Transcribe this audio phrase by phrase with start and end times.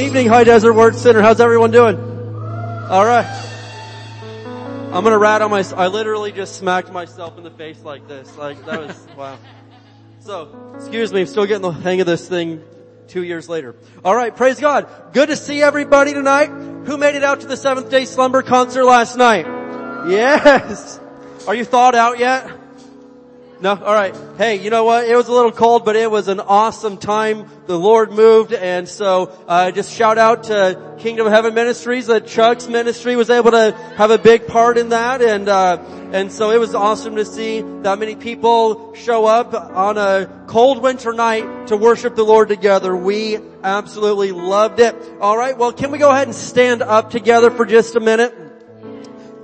[0.00, 1.20] Good evening, High Desert Word Center.
[1.20, 1.94] How's everyone doing?
[1.98, 3.26] All right.
[4.46, 8.34] I'm gonna rat on my, I literally just smacked myself in the face like this.
[8.34, 9.38] Like, that was, wow.
[10.20, 12.64] So, excuse me, I'm still getting the hang of this thing
[13.08, 13.76] two years later.
[14.02, 14.88] Alright, praise God.
[15.12, 16.48] Good to see everybody tonight.
[16.48, 19.44] Who made it out to the seventh day slumber concert last night?
[20.08, 20.98] Yes!
[21.46, 22.50] Are you thawed out yet?
[23.62, 23.72] No?
[23.72, 24.16] Alright.
[24.38, 25.06] Hey, you know what?
[25.06, 27.46] It was a little cold, but it was an awesome time.
[27.66, 32.26] The Lord moved, and so, uh, just shout out to Kingdom of Heaven Ministries that
[32.26, 35.76] Chuck's ministry was able to have a big part in that, and, uh,
[36.10, 40.82] and so it was awesome to see that many people show up on a cold
[40.82, 42.96] winter night to worship the Lord together.
[42.96, 44.96] We absolutely loved it.
[45.20, 48.49] Alright, well can we go ahead and stand up together for just a minute?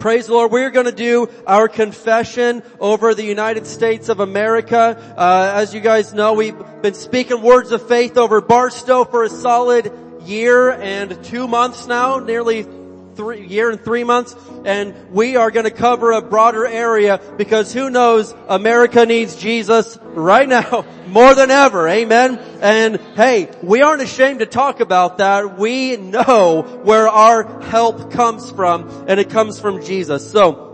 [0.06, 0.52] Praise the Lord.
[0.52, 4.96] We're going to do our confession over the United States of America.
[5.16, 9.28] Uh, as you guys know, we've been speaking words of faith over Barstow for a
[9.28, 12.68] solid year and two months now, nearly
[13.16, 17.72] three, year and three months, and we are going to cover a broader area because
[17.72, 21.88] who knows, America needs Jesus right now more than ever.
[21.88, 22.38] Amen.
[22.60, 25.58] And hey, we aren't ashamed to talk about that.
[25.58, 30.30] We know where our help comes from, and it comes from Jesus.
[30.30, 30.66] So,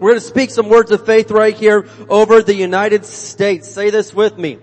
[0.00, 3.70] we're going to speak some words of faith right here over the United States.
[3.70, 4.58] Say this with me.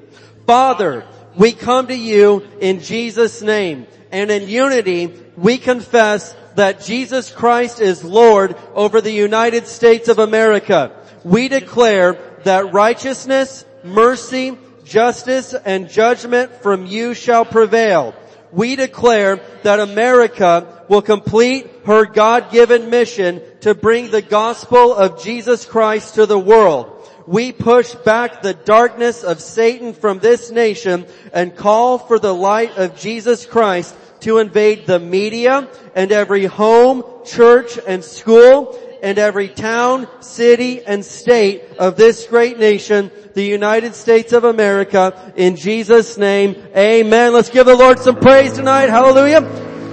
[0.45, 1.05] Father,
[1.37, 7.79] we come to you in Jesus' name, and in unity, we confess that Jesus Christ
[7.79, 10.91] is Lord over the United States of America.
[11.23, 18.13] We declare that righteousness, mercy, justice, and judgment from you shall prevail.
[18.51, 25.63] We declare that America will complete her God-given mission to bring the gospel of Jesus
[25.63, 26.93] Christ to the world.
[27.25, 32.77] We push back the darkness of Satan from this nation and call for the light
[32.77, 39.47] of Jesus Christ to invade the media and every home, church, and school and every
[39.47, 46.17] town, city, and state of this great nation, the United States of America, in Jesus'
[46.17, 47.33] name, amen.
[47.33, 48.89] Let's give the Lord some praise tonight.
[48.89, 49.41] Hallelujah.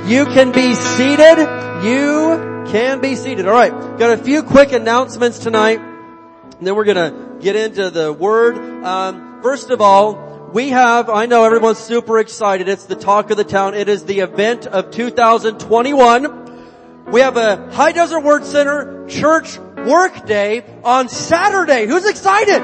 [0.07, 1.39] You can be seated.
[1.85, 3.47] You can be seated.
[3.47, 5.79] Alright, got a few quick announcements tonight.
[5.79, 8.57] And then we're gonna get into the Word.
[8.85, 12.69] Um, first of all, we have, I know everyone's super excited.
[12.69, 13.75] It's the talk of the town.
[13.75, 17.11] It is the event of 2021.
[17.11, 21.87] We have a High Desert Word Center church work day on Saturday.
[21.87, 22.63] Who's excited?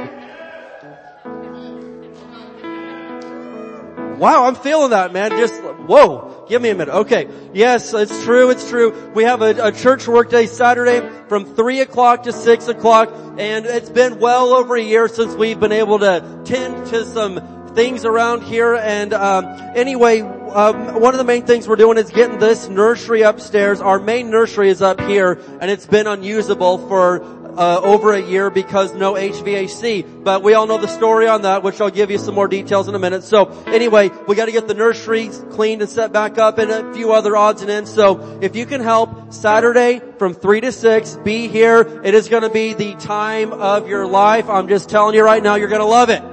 [4.18, 5.30] Wow, I'm feeling that, man.
[5.30, 6.94] Just, whoa, give me a minute.
[6.94, 7.28] Okay.
[7.52, 9.10] Yes, it's true, it's true.
[9.14, 13.90] We have a, a church workday Saturday from 3 o'clock to 6 o'clock, and it's
[13.90, 18.42] been well over a year since we've been able to tend to some things around
[18.42, 18.74] here.
[18.74, 23.22] And um, anyway, um, one of the main things we're doing is getting this nursery
[23.22, 23.80] upstairs.
[23.80, 27.22] Our main nursery is up here, and it's been unusable for
[27.56, 30.24] uh, over a year because no HVAC.
[30.24, 32.88] But we all know the story on that, which I'll give you some more details
[32.88, 33.24] in a minute.
[33.24, 36.94] So anyway, we got to get the nursery cleaned and set back up, and a
[36.94, 37.92] few other odds and ends.
[37.92, 42.00] So if you can help, Saturday from three to six, be here.
[42.04, 44.48] It is going to be the time of your life.
[44.48, 46.31] I'm just telling you right now, you're going to love it.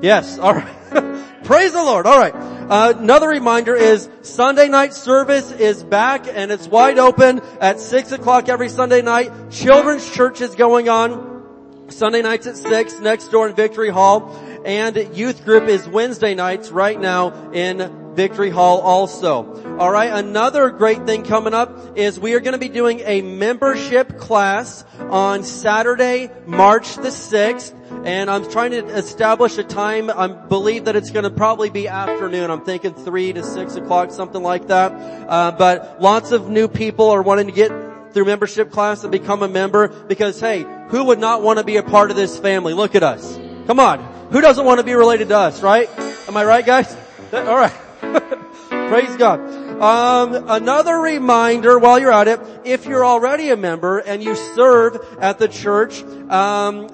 [0.00, 0.66] Yes, alright.
[1.44, 2.06] Praise the Lord.
[2.06, 2.34] Alright.
[2.34, 8.12] Uh, another reminder is Sunday night service is back and it's wide open at 6
[8.12, 9.32] o'clock every Sunday night.
[9.50, 14.36] Children's church is going on Sunday nights at 6 next door in Victory Hall.
[14.64, 19.78] And youth group is Wednesday nights right now in Victory Hall also.
[19.80, 24.18] Alright, another great thing coming up is we are going to be doing a membership
[24.18, 27.74] class on Saturday, March the 6th.
[28.04, 30.10] And I'm trying to establish a time.
[30.10, 32.50] I believe that it's going to probably be afternoon.
[32.50, 34.92] I'm thinking 3 to 6 o'clock, something like that.
[34.92, 37.72] Uh, but lots of new people are wanting to get
[38.12, 41.76] through membership class and become a member because hey, who would not want to be
[41.76, 42.74] a part of this family?
[42.74, 43.38] Look at us.
[43.66, 44.00] Come on.
[44.30, 45.88] Who doesn't want to be related to us, right?
[46.28, 46.96] Am I right guys?
[47.32, 47.72] Alright.
[48.68, 49.40] Praise God.
[49.80, 54.98] Um, another reminder while you're at it, if you're already a member and you serve
[55.20, 56.88] at the church, um,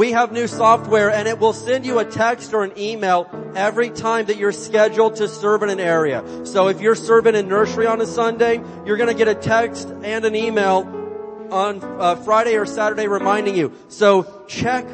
[0.00, 3.90] we have new software and it will send you a text or an email every
[3.90, 6.24] time that you're scheduled to serve in an area.
[6.46, 9.90] So if you're serving in nursery on a Sunday, you're going to get a text
[10.02, 13.74] and an email on uh, Friday or Saturday reminding you.
[13.88, 14.86] So check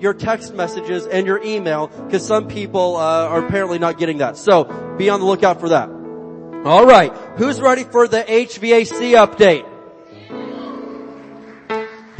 [0.00, 4.36] your text messages and your email because some people uh, are apparently not getting that.
[4.36, 4.64] So
[4.98, 5.88] be on the lookout for that.
[6.64, 9.69] All right, who's ready for the HVAC update?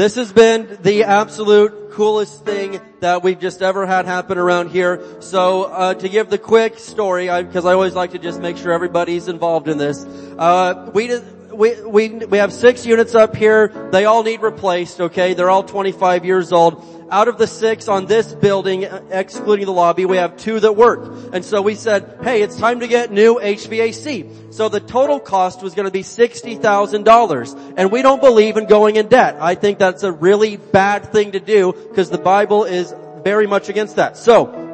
[0.00, 5.04] This has been the absolute coolest thing that we've just ever had happen around here.
[5.20, 8.56] So, uh, to give the quick story, because I, I, always like to just make
[8.56, 10.02] sure everybody's involved in this,
[10.38, 11.20] uh, we
[11.52, 13.90] we, we, we have six units up here.
[13.92, 15.34] They all need replaced, okay?
[15.34, 16.82] They're all 25 years old.
[17.10, 21.30] Out of the six on this building, excluding the lobby, we have two that work.
[21.32, 24.54] And so we said, hey, it's time to get new HVAC.
[24.54, 27.74] So the total cost was going to be $60,000.
[27.76, 29.38] And we don't believe in going in debt.
[29.40, 33.68] I think that's a really bad thing to do because the Bible is very much
[33.68, 34.16] against that.
[34.16, 34.68] So,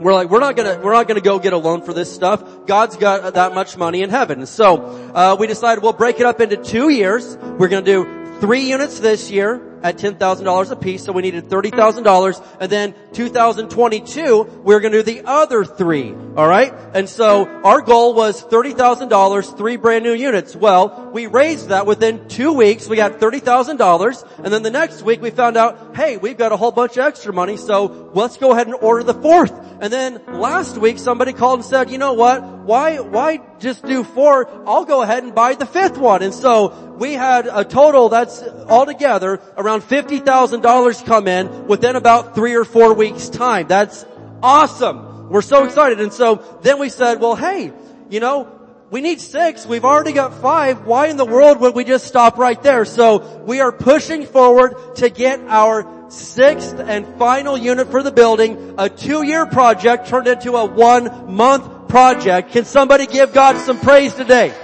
[0.00, 2.66] we're like, we're not gonna, we're not gonna go get a loan for this stuff.
[2.66, 4.46] God's got that much money in heaven.
[4.46, 4.76] So,
[5.14, 7.36] uh, we decided we'll break it up into two years.
[7.36, 12.42] We're gonna do three units this year at $10,000 a piece, so we needed $30,000.
[12.58, 16.12] And then 2022, we're gonna do the other three.
[16.12, 16.72] Alright?
[16.94, 20.56] And so our goal was $30,000, three brand new units.
[20.56, 22.88] Well, we raised that within two weeks.
[22.88, 24.38] We got $30,000.
[24.42, 27.04] And then the next week we found out, hey, we've got a whole bunch of
[27.04, 29.52] extra money, so let's go ahead and order the fourth.
[29.82, 32.42] And then last week somebody called and said, you know what?
[32.42, 34.48] Why, why just do four?
[34.66, 36.22] I'll go ahead and buy the fifth one.
[36.22, 42.34] And so we had a total that's altogether around around $50,000 come in within about
[42.34, 43.66] three or four weeks time.
[43.66, 44.06] That's
[44.42, 45.28] awesome.
[45.28, 46.00] We're so excited.
[46.00, 47.72] And so then we said, well, hey,
[48.08, 48.50] you know,
[48.90, 49.66] we need six.
[49.66, 50.86] We've already got five.
[50.86, 52.84] Why in the world would we just stop right there?
[52.84, 58.76] So we are pushing forward to get our sixth and final unit for the building,
[58.78, 62.52] a two-year project turned into a one-month project.
[62.52, 64.54] Can somebody give God some praise today?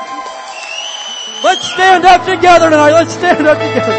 [1.43, 2.93] Let's stand up together tonight.
[2.93, 3.93] Let's stand up together.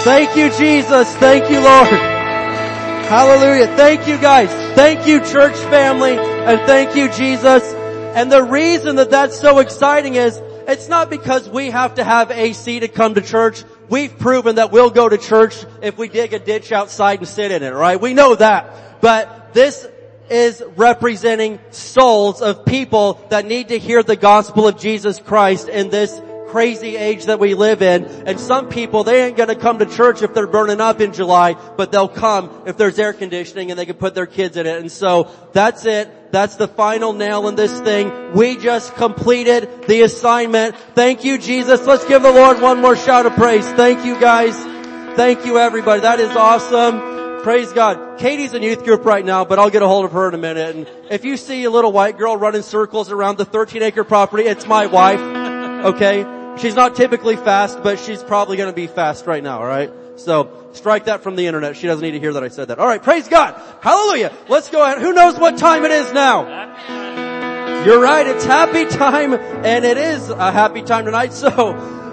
[0.00, 1.14] Thank you, Jesus.
[1.18, 1.90] Thank you, Lord.
[3.06, 3.68] Hallelujah.
[3.76, 4.50] Thank you, guys.
[4.74, 6.18] Thank you, church family.
[6.18, 7.62] And thank you, Jesus.
[8.16, 12.30] And the reason that that's so exciting is it's not because we have to have
[12.30, 13.64] AC to come to church.
[13.88, 17.50] We've proven that we'll go to church if we dig a ditch outside and sit
[17.50, 18.00] in it, right?
[18.00, 19.00] We know that.
[19.00, 19.86] But this
[20.30, 25.90] is representing souls of people that need to hear the gospel of Jesus Christ in
[25.90, 26.20] this
[26.52, 28.04] crazy age that we live in.
[28.04, 31.54] And some people, they ain't gonna come to church if they're burning up in July,
[31.54, 34.78] but they'll come if there's air conditioning and they can put their kids in it.
[34.78, 36.30] And so that's it.
[36.30, 38.34] That's the final nail in this thing.
[38.34, 40.76] We just completed the assignment.
[40.94, 41.86] Thank you, Jesus.
[41.86, 43.66] Let's give the Lord one more shout of praise.
[43.72, 44.56] Thank you guys.
[45.16, 46.02] Thank you everybody.
[46.02, 47.42] That is awesome.
[47.42, 48.18] Praise God.
[48.18, 50.38] Katie's in youth group right now, but I'll get a hold of her in a
[50.38, 50.76] minute.
[50.76, 54.44] And if you see a little white girl running circles around the 13 acre property,
[54.44, 55.20] it's my wife.
[55.84, 56.41] Okay?
[56.58, 59.90] She's not typically fast, but she's probably to be fast right now, alright?
[60.16, 61.76] So, strike that from the internet.
[61.76, 62.78] She doesn't need to hear that I said that.
[62.78, 63.60] Alright, praise God!
[63.80, 64.32] Hallelujah!
[64.48, 64.98] Let's go ahead.
[64.98, 67.84] Who knows what time it is now?
[67.84, 71.48] You're right, it's happy time, and it is a happy time tonight, so,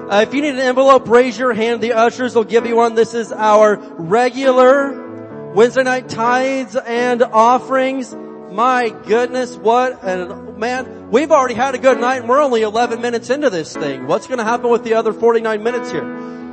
[0.10, 1.82] uh, if you need an envelope, raise your hand.
[1.82, 2.96] The ushers will give you one.
[2.96, 8.16] This is our regular Wednesday night tithes and offerings.
[8.52, 13.00] My goodness, what, and man, we've already had a good night and we're only 11
[13.00, 14.08] minutes into this thing.
[14.08, 16.04] What's gonna happen with the other 49 minutes here?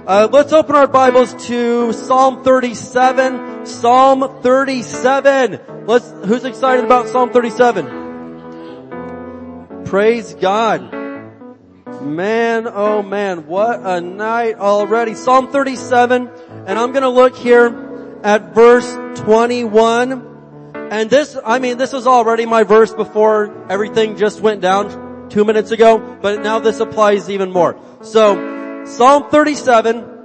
[0.07, 3.67] Uh, let's open our Bibles to Psalm 37.
[3.67, 5.87] Psalm 37.
[5.87, 9.85] Let's, who's excited about Psalm 37?
[9.87, 10.93] Praise God.
[12.03, 15.15] Man, oh man, what a night already.
[15.15, 16.29] Psalm 37,
[16.67, 20.36] and I'm gonna look here at verse 21.
[20.91, 25.45] And this, I mean, this was already my verse before everything just went down two
[25.45, 27.79] minutes ago, but now this applies even more.
[28.03, 30.17] So, Psalm 37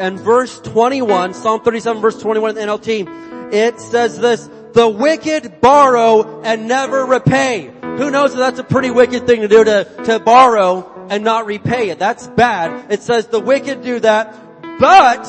[0.00, 5.60] and verse 21, Psalm 37 verse 21 in the NLT, it says this, the wicked
[5.60, 7.70] borrow and never repay.
[7.82, 11.44] Who knows that that's a pretty wicked thing to do to, to borrow and not
[11.44, 11.98] repay it.
[11.98, 12.90] That's bad.
[12.90, 14.34] It says the wicked do that,
[14.80, 15.24] but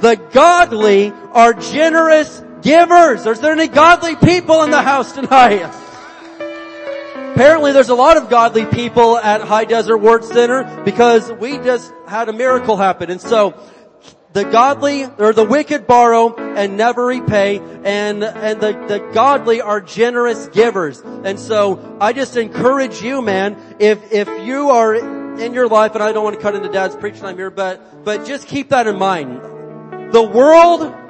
[0.00, 3.24] the godly are generous givers.
[3.24, 5.72] Is there any godly people in the house tonight?
[7.32, 11.92] Apparently there's a lot of godly people at High Desert Word Center because we just
[12.08, 13.08] had a miracle happen.
[13.08, 13.54] And so
[14.32, 19.80] the godly or the wicked borrow and never repay and, and the, the godly are
[19.80, 21.00] generous givers.
[21.00, 24.94] And so I just encourage you, man, if, if you are
[25.38, 28.04] in your life, and I don't want to cut into dad's preaching time here, but,
[28.04, 29.40] but just keep that in mind.
[30.12, 31.05] The world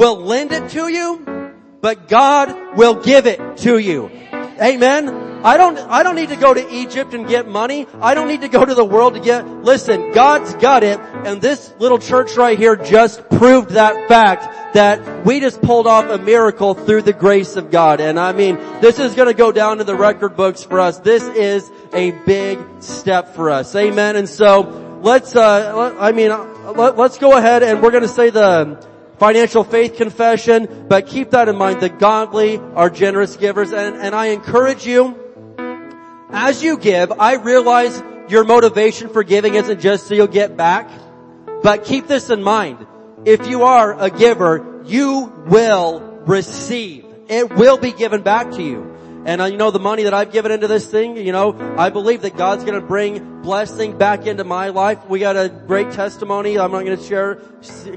[0.00, 4.10] will lend it to you, but God will give it to you.
[4.32, 5.10] Amen.
[5.44, 7.86] I don't, I don't need to go to Egypt and get money.
[8.00, 10.98] I don't need to go to the world to get, listen, God's got it.
[11.26, 16.06] And this little church right here just proved that fact that we just pulled off
[16.06, 18.00] a miracle through the grace of God.
[18.00, 20.98] And I mean, this is gonna go down to the record books for us.
[21.00, 23.74] This is a big step for us.
[23.76, 24.16] Amen.
[24.16, 26.30] And so let's, uh, I mean,
[26.74, 28.89] let, us go ahead and we're gonna say the,
[29.20, 31.80] financial faith confession, but keep that in mind.
[31.80, 35.14] The godly are generous givers and, and I encourage you,
[36.30, 40.88] as you give, I realize your motivation for giving isn't just so you'll get back,
[41.62, 42.86] but keep this in mind.
[43.26, 47.04] If you are a giver, you will receive.
[47.28, 48.89] It will be given back to you.
[49.26, 51.90] And uh, you know, the money that I've given into this thing, you know, I
[51.90, 55.04] believe that God's gonna bring blessing back into my life.
[55.06, 56.58] We got a great testimony.
[56.58, 57.36] I'm not gonna share.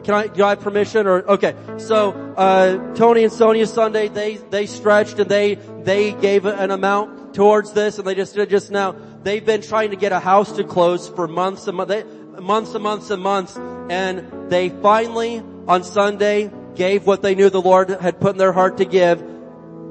[0.03, 1.55] Can I, do I have permission or, okay.
[1.77, 7.33] So, uh, Tony and Sonia Sunday, they, they stretched and they, they gave an amount
[7.33, 8.95] towards this and they just did just now.
[9.23, 12.03] They've been trying to get a house to close for months and months,
[12.41, 13.57] months and months and months.
[13.89, 18.51] And they finally, on Sunday, gave what they knew the Lord had put in their
[18.51, 19.23] heart to give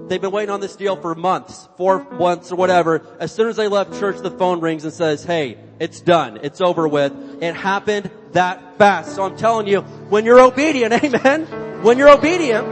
[0.09, 3.06] They've been waiting on this deal for months, four months or whatever.
[3.18, 6.40] As soon as they left church, the phone rings and says, hey, it's done.
[6.42, 7.12] It's over with.
[7.42, 9.14] It happened that fast.
[9.14, 12.66] So I'm telling you, when you're obedient, amen, when you're obedient,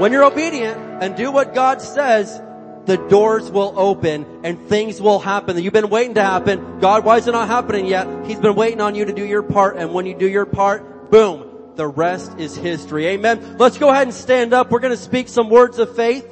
[0.00, 2.40] when you're obedient and do what God says,
[2.86, 6.78] the doors will open and things will happen that you've been waiting to happen.
[6.80, 8.26] God, why is it not happening yet?
[8.26, 11.10] He's been waiting on you to do your part and when you do your part,
[11.10, 11.45] boom,
[11.76, 13.06] the rest is history.
[13.08, 13.56] Amen.
[13.58, 14.70] Let's go ahead and stand up.
[14.70, 16.26] We're going to speak some words of faith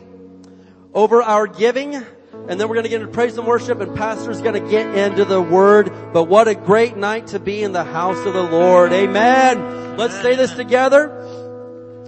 [0.92, 1.94] over our giving.
[1.94, 4.94] And then we're going to get into praise and worship and pastor's going to get
[4.96, 5.92] into the word.
[6.12, 8.92] But what a great night to be in the house of the Lord.
[8.92, 9.96] Amen.
[9.96, 11.20] Let's say this together.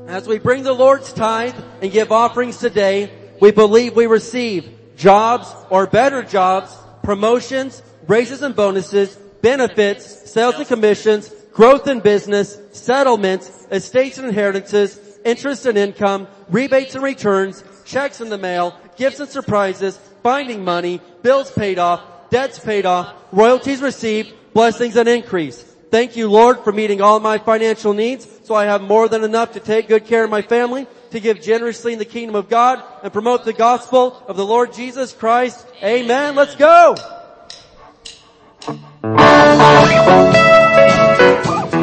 [0.09, 5.53] As we bring the Lord's tithe and give offerings today, we believe we receive jobs
[5.69, 13.67] or better jobs, promotions, raises and bonuses, benefits, sales and commissions, growth in business, settlements,
[13.71, 19.29] estates and inheritances, interest and income, rebates and returns, checks in the mail, gifts and
[19.29, 25.63] surprises, finding money, bills paid off, debts paid off, royalties received, blessings and increase.
[25.91, 29.53] Thank you Lord for meeting all my financial needs so I have more than enough
[29.53, 32.83] to take good care of my family, to give generously in the kingdom of God
[33.03, 35.67] and promote the gospel of the Lord Jesus Christ.
[35.83, 36.35] Amen.
[36.35, 36.97] Let's go.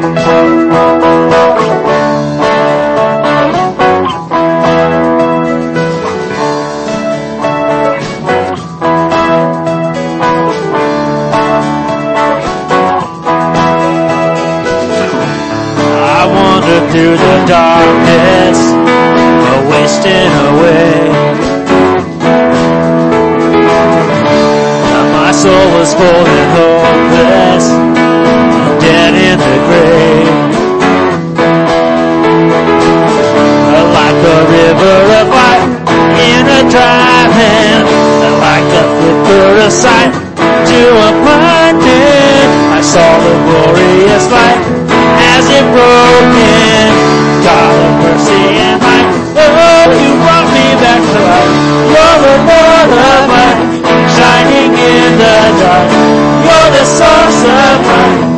[0.04, 0.53] through the
[17.46, 18.58] darkness
[19.48, 21.12] are wasting away.
[24.88, 30.32] Now my soul was full and hopeless, and dead in the grave.
[33.94, 35.68] Like a river of light
[36.16, 37.86] in a dry land,
[38.40, 40.12] like a flicker of sight
[40.68, 44.60] to a blind man, I saw the glorious light
[45.36, 47.13] as it broke in.
[47.44, 49.08] God of mercy and might.
[49.36, 51.54] Oh, you brought me back to life.
[51.92, 53.60] You're the Lord of light,
[54.16, 55.88] shining in the dark.
[56.48, 58.33] You're the source of life.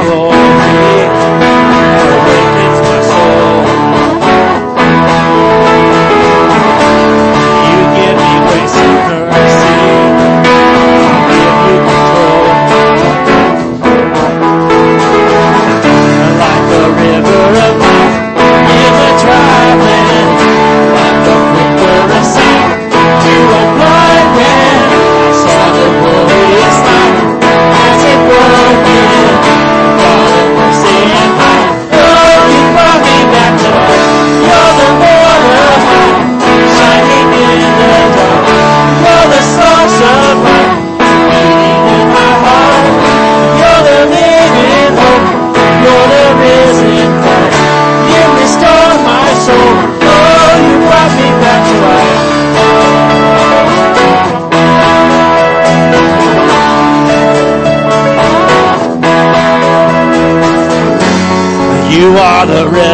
[0.00, 0.39] favor.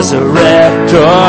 [0.07, 1.26] resurrector.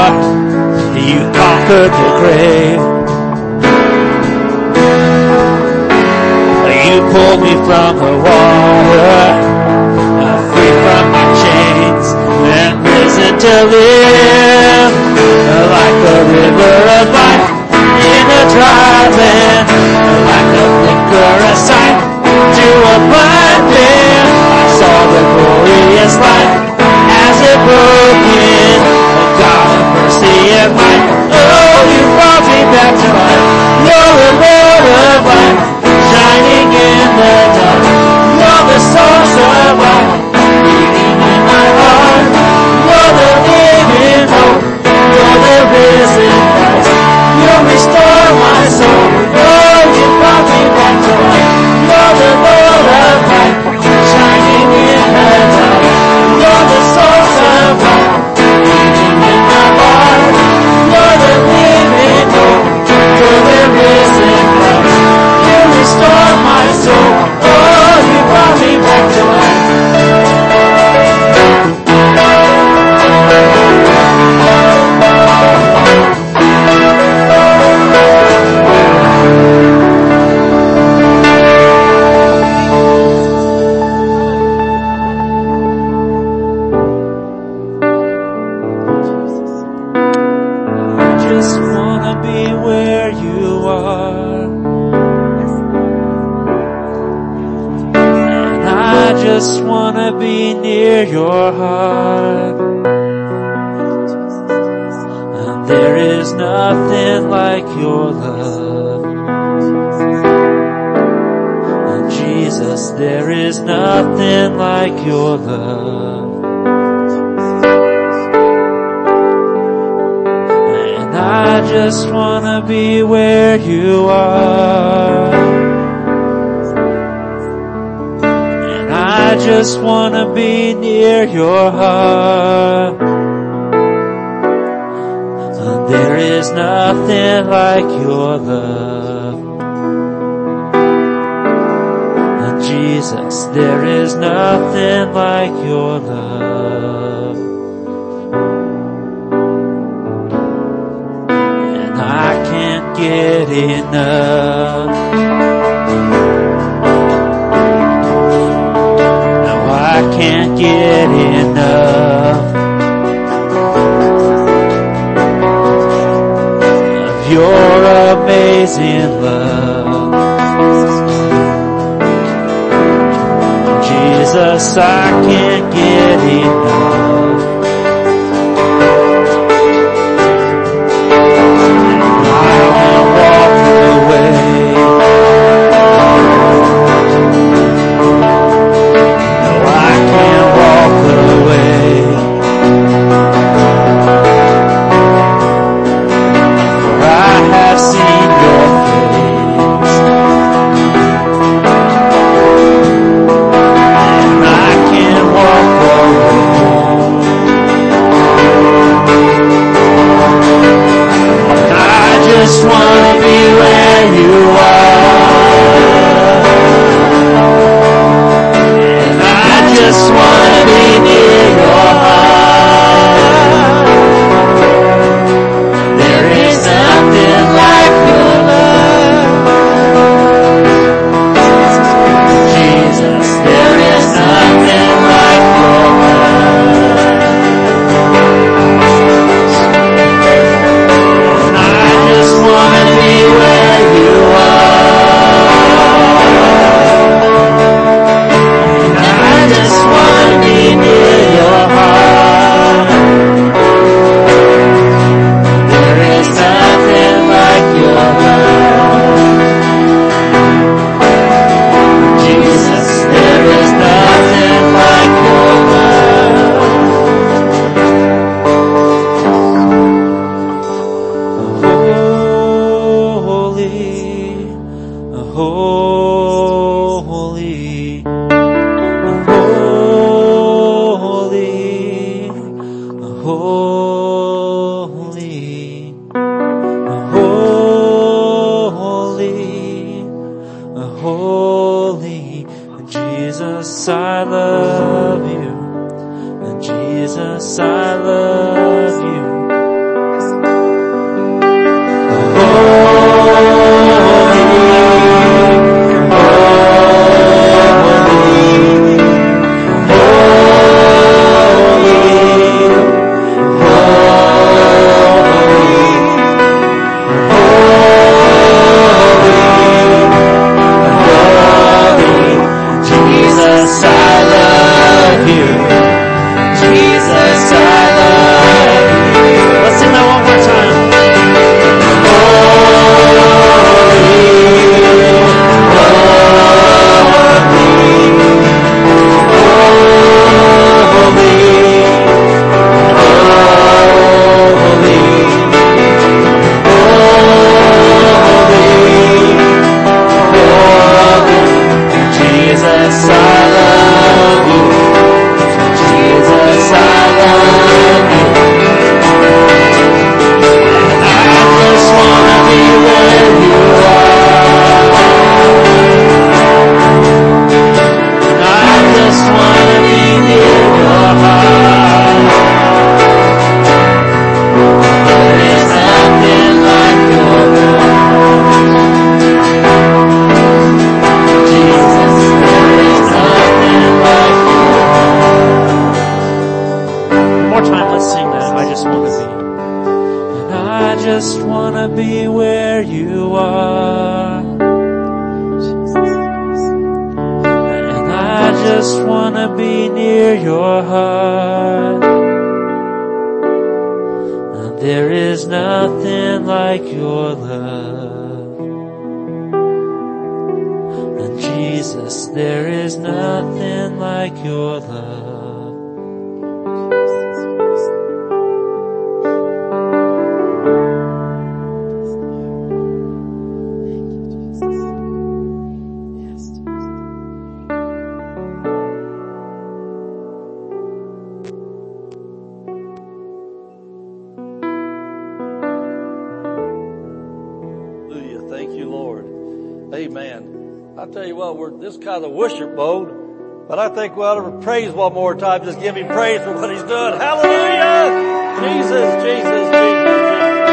[439.97, 440.93] Amen.
[440.95, 444.35] I tell you what, we're this kind of worship mode, but I think we ought
[444.35, 445.63] to praise one more time.
[445.63, 447.19] Just give him praise for what he's done.
[447.19, 448.61] Hallelujah!
[448.61, 450.69] Jesus, Jesus, Jesus, Jesus,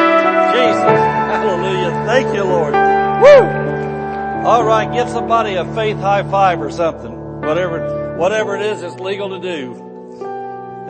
[0.53, 1.01] Jesus.
[1.33, 2.05] Hallelujah.
[2.05, 2.75] Thank you, Lord.
[2.75, 4.47] Woo!
[4.47, 7.41] All right, give somebody a faith high five or something.
[7.41, 9.73] Whatever, whatever it is, it's legal to do.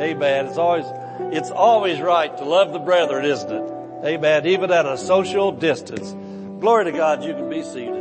[0.01, 0.47] Amen.
[0.47, 0.87] It's always,
[1.33, 3.73] it's always right to love the brethren, isn't it?
[4.05, 4.45] Amen.
[4.47, 6.11] Even at a social distance.
[6.61, 7.94] Glory to God, you can be seated.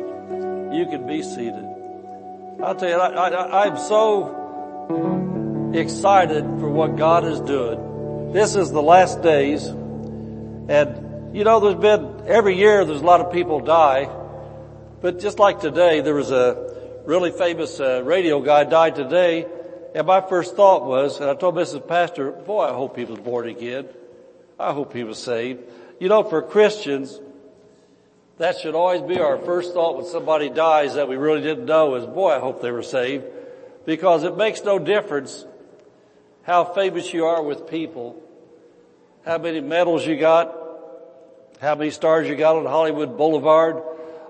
[0.73, 1.63] You can be seated.
[2.63, 8.31] I'll tell you, I, I, I'm so excited for what God is doing.
[8.33, 9.67] This is the last days.
[9.67, 14.09] And, you know, there's been, every year there's a lot of people die.
[14.99, 19.45] But just like today, there was a really famous uh, radio guy died today.
[19.93, 21.87] And my first thought was, and I told Mrs.
[21.87, 23.89] Pastor, boy, I hope he was born again.
[24.59, 25.61] I hope he was saved.
[25.99, 27.19] You know, for Christians,
[28.43, 31.95] that should always be our first thought when somebody dies that we really didn't know
[31.95, 33.23] is, boy, I hope they were saved.
[33.85, 35.45] Because it makes no difference
[36.41, 38.21] how famous you are with people,
[39.25, 40.53] how many medals you got,
[41.61, 43.81] how many stars you got on Hollywood Boulevard,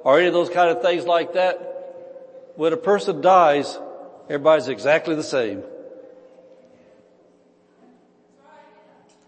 [0.04, 2.54] or any of those kind of things like that.
[2.56, 3.80] When a person dies,
[4.30, 5.64] everybody's exactly the same.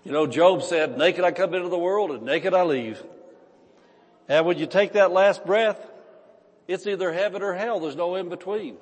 [0.03, 3.01] You know, Job said, naked I come into the world and naked I leave.
[4.27, 5.79] And when you take that last breath,
[6.67, 7.79] it's either heaven or hell.
[7.79, 8.77] There's no in between.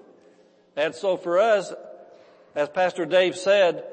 [0.76, 1.74] And so for us,
[2.56, 3.84] as Pastor Dave said,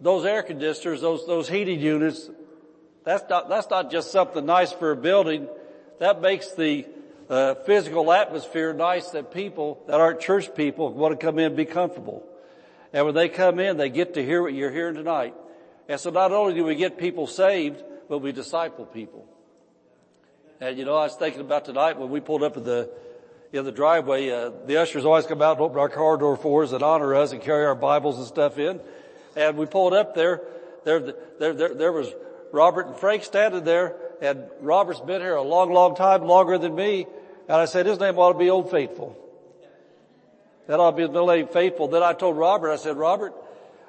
[0.00, 2.28] those air conditioners, those, those heating units,
[3.04, 5.48] that's not, that's not just something nice for a building.
[6.00, 6.86] That makes the
[7.30, 11.56] uh, physical atmosphere nice that people that aren't church people want to come in and
[11.56, 12.24] be comfortable.
[12.92, 15.34] And when they come in, they get to hear what you're hearing tonight.
[15.88, 19.26] And so not only do we get people saved, but we disciple people.
[20.62, 22.88] And you know, I was thinking about tonight when we pulled up at the,
[23.52, 26.62] in the driveway, uh, the ushers always come out and open our car door for
[26.62, 28.80] us and honor us and carry our Bibles and stuff in.
[29.34, 30.40] And we pulled up there,
[30.84, 32.12] there, there, there, there was
[32.52, 36.76] Robert and Frank standing there and Robert's been here a long, long time, longer than
[36.76, 37.06] me.
[37.48, 39.18] And I said, his name ought to be Old Faithful.
[40.68, 41.88] That ought to be his middle name, Faithful.
[41.88, 43.34] Then I told Robert, I said, Robert,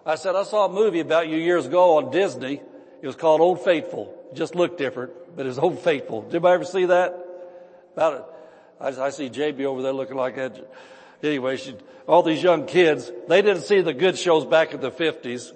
[0.07, 2.63] I said, I saw a movie about you years ago on Disney.
[3.03, 4.11] It was called Old Faithful.
[4.31, 6.21] It just looked different, but it was Old Faithful.
[6.23, 7.17] Did anybody ever see that?
[7.93, 8.97] About it.
[8.99, 10.71] I, I see JB over there looking like that.
[11.21, 11.75] Anyway, she,
[12.07, 15.51] all these young kids, they didn't see the good shows back in the 50s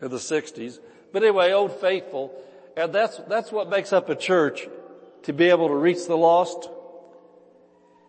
[0.00, 0.78] or the 60s.
[1.12, 2.32] But anyway, Old Faithful,
[2.76, 4.68] and that's, that's what makes up a church,
[5.24, 6.68] to be able to reach the lost,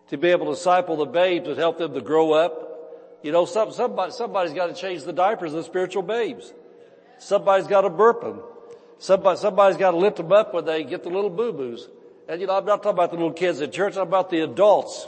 [0.08, 2.62] to be able to disciple the babes and help them to grow up.
[3.22, 6.52] You know, some, somebody, somebody's got to change the diapers of the spiritual babes.
[7.18, 8.40] Somebody's got to burp them.
[8.98, 11.88] Somebody, somebody's got to lift them up when they get the little boo-boos.
[12.28, 14.40] And you know, I'm not talking about the little kids in church, I'm about the
[14.40, 15.06] adults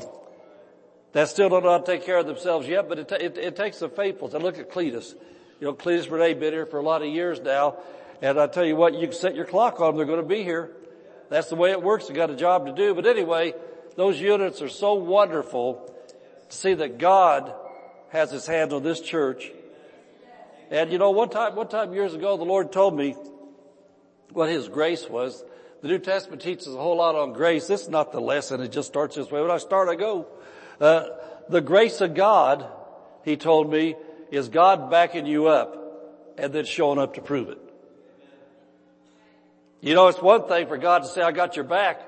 [1.12, 3.56] that still don't know how to take care of themselves yet, but it, it, it
[3.56, 4.34] takes the faithfuls.
[4.34, 5.14] I look at Cletus.
[5.60, 7.78] You know, Cletus Renee been here for a lot of years now,
[8.20, 10.26] and I tell you what, you can set your clock on them, they're going to
[10.26, 10.70] be here.
[11.30, 12.06] That's the way it works.
[12.06, 12.94] They got a job to do.
[12.94, 13.54] But anyway,
[13.96, 15.92] those units are so wonderful
[16.48, 17.52] to see that God
[18.10, 19.50] has his hand on this church.
[20.70, 23.14] And you know, one time, one time years ago, the Lord told me
[24.32, 25.44] what his grace was.
[25.80, 27.66] The New Testament teaches a whole lot on grace.
[27.66, 28.60] This is not the lesson.
[28.60, 29.40] It just starts this way.
[29.40, 30.26] When I start, I go,
[30.80, 31.04] uh,
[31.48, 32.66] the grace of God,
[33.24, 33.94] he told me,
[34.30, 37.58] is God backing you up and then showing up to prove it.
[39.80, 42.02] You know, it's one thing for God to say, I got your back.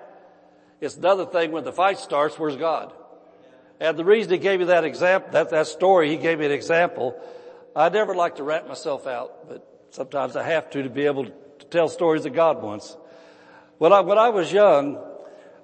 [0.80, 2.92] It's another thing when the fight starts, where's God?
[3.78, 6.52] And the reason he gave me that example, that, that story, he gave me an
[6.52, 7.18] example.
[7.74, 11.26] I never like to rant myself out, but sometimes I have to to be able
[11.26, 11.32] to
[11.70, 12.96] tell stories that God wants.
[13.78, 14.98] When I, when I was young,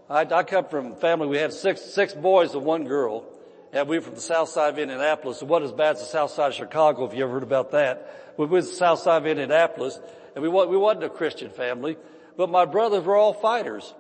[0.09, 3.25] I, I come from a family, we had six, six boys and one girl.
[3.73, 5.43] And we were from the south side of Indianapolis.
[5.43, 8.35] Wasn't as bad as the south side of Chicago, if you ever heard about that.
[8.39, 9.99] We were the south side of Indianapolis,
[10.35, 11.97] and we, we wasn't a Christian family,
[12.37, 13.93] but my brothers were all fighters.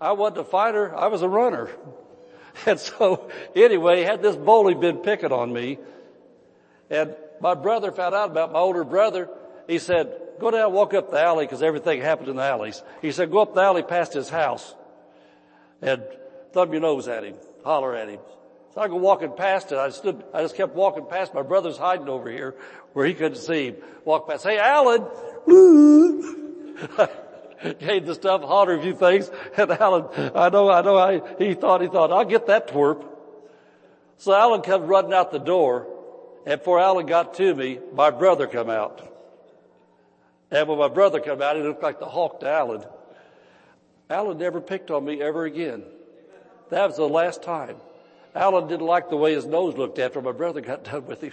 [0.00, 1.70] I wasn't a fighter, I was a runner.
[2.66, 5.76] And so, anyway, had this bully been picking on me,
[6.88, 9.28] and my brother found out about my older brother,
[9.66, 12.82] he said, go down, walk up the alley, because everything happened in the alleys.
[13.02, 14.74] He said, go up the alley past his house,
[15.82, 16.02] and
[16.52, 18.20] thumb your nose at him, holler at him.
[18.74, 19.78] So I go walking past it.
[19.78, 21.32] I stood, I just kept walking past.
[21.32, 22.56] My brother's hiding over here
[22.92, 23.76] where he couldn't see him.
[24.04, 24.44] Walk past.
[24.44, 25.06] Hey, Alan!
[27.78, 29.30] Gave the stuff, hollered a few things.
[29.56, 33.06] And Alan, I know, I know, I, he thought, he thought, I'll get that twerp.
[34.18, 35.86] So Alan comes running out the door.
[36.44, 39.13] And before Alan got to me, my brother come out.
[40.50, 42.84] And when my brother come out, he looked like the hawk to Alan.
[44.10, 45.82] Alan never picked on me ever again.
[46.70, 47.76] That was the last time.
[48.34, 51.32] Alan didn't like the way his nose looked after my brother got done with him.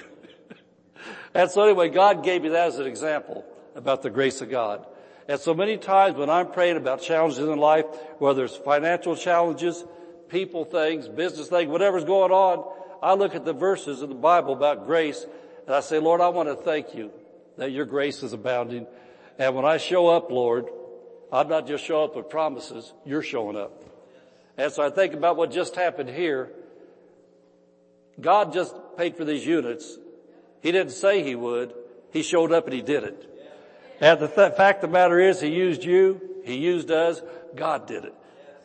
[1.34, 3.46] and so anyway, God gave me that as an example
[3.76, 4.86] about the grace of God.
[5.28, 7.86] And so many times when I'm praying about challenges in life,
[8.18, 9.84] whether it's financial challenges,
[10.30, 12.70] people things, business things, whatever's going on,
[13.02, 15.26] I look at the verses in the Bible about grace
[15.66, 17.12] and I say, Lord, I want to thank you
[17.62, 18.88] that your grace is abounding.
[19.38, 20.66] And when I show up, Lord,
[21.32, 23.84] I'm not just showing up with promises, you're showing up.
[24.58, 26.52] And so I think about what just happened here
[28.20, 29.98] God just paid for these units.
[30.62, 31.74] He didn't say he would.
[32.12, 33.28] He showed up and he did it.
[34.00, 36.20] And the th- fact of the matter is he used you.
[36.44, 37.22] He used us.
[37.56, 38.14] God did it.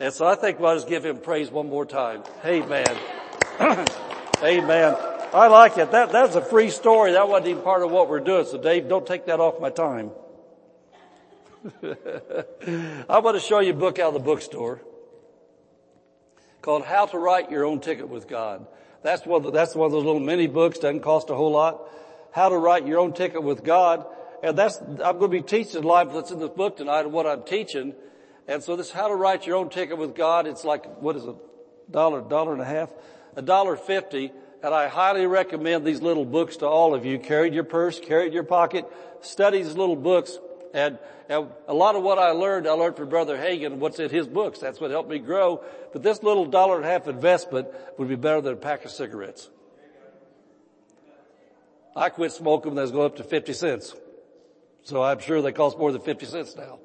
[0.00, 2.22] And so I think we'll just give him praise one more time.
[2.44, 2.96] Amen.
[4.42, 5.15] Amen.
[5.37, 5.90] I like it.
[5.90, 7.12] That, that's a free story.
[7.12, 8.46] That wasn't even part of what we're doing.
[8.46, 10.11] So Dave, don't take that off my time.
[13.07, 14.81] I want to show you a book out of the bookstore
[16.62, 18.66] called How to Write Your Own Ticket with God.
[19.03, 21.83] That's one, the, that's one of those little mini books, doesn't cost a whole lot.
[22.33, 24.07] How to write your own ticket with God.
[24.42, 27.27] And that's, I'm going to be teaching live that's in this book tonight and what
[27.27, 27.94] I'm teaching.
[28.49, 31.27] And so this how to write your own ticket with God, it's like, what is
[31.27, 31.37] it?
[31.90, 32.90] Dollar, dollar and a half?
[33.37, 34.33] A dollar fifty.
[34.62, 37.19] And I highly recommend these little books to all of you.
[37.19, 38.87] Carry it your purse, carry it in your pocket,
[39.21, 40.38] study these little books.
[40.75, 44.11] And, and, a lot of what I learned, I learned from Brother Hagin, what's in
[44.11, 44.59] his books.
[44.59, 45.62] That's what helped me grow.
[45.92, 48.90] But this little dollar and a half investment would be better than a pack of
[48.90, 49.49] cigarettes.
[51.95, 53.95] I quit smoking when going up to 50 cents.
[54.83, 56.79] So I'm sure they cost more than 50 cents now.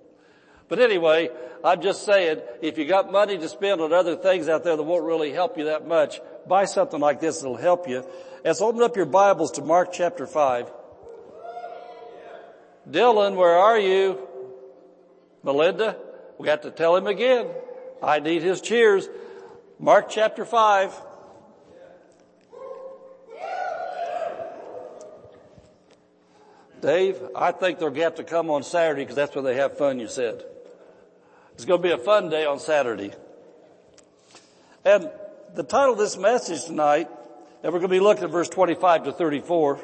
[0.69, 1.29] But anyway,
[1.63, 4.83] I'm just saying, if you got money to spend on other things out there that
[4.83, 8.03] won't really help you that much, buy something like this that'll help you.
[8.43, 10.71] Let's open up your Bibles to Mark chapter 5.
[12.89, 14.27] Dylan, where are you?
[15.43, 15.97] Melinda,
[16.39, 17.47] we got to tell him again.
[18.01, 19.07] I need his cheers.
[19.79, 20.91] Mark chapter 5.
[26.81, 29.99] Dave, I think they'll have to come on Saturday because that's where they have fun,
[29.99, 30.43] you said.
[31.61, 33.13] It's going to be a fun day on Saturday.
[34.83, 35.11] And
[35.53, 37.07] the title of this message tonight,
[37.61, 39.79] and we're going to be looking at verse 25 to 34.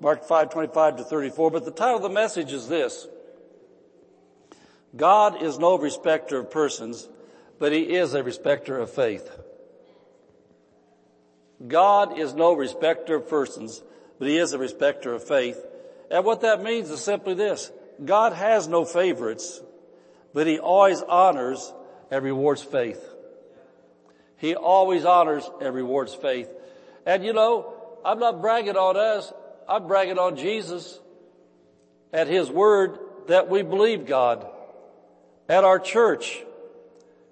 [0.00, 1.52] Mark 5, 25 to 34.
[1.52, 3.06] But the title of the message is this.
[4.96, 7.08] God is no respecter of persons,
[7.60, 9.30] but he is a respecter of faith.
[11.68, 13.80] God is no respecter of persons,
[14.18, 15.64] but he is a respecter of faith.
[16.10, 17.70] And what that means is simply this.
[18.04, 19.60] God has no favorites,
[20.34, 21.72] but he always honors
[22.10, 23.02] and rewards faith.
[24.36, 26.52] He always honors and rewards faith.
[27.06, 27.74] And you know,
[28.04, 29.32] I'm not bragging on us.
[29.68, 30.98] I'm bragging on Jesus
[32.12, 34.46] at his word that we believe God.
[35.48, 36.42] At our church,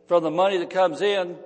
[0.08, 1.36] from the money that comes in,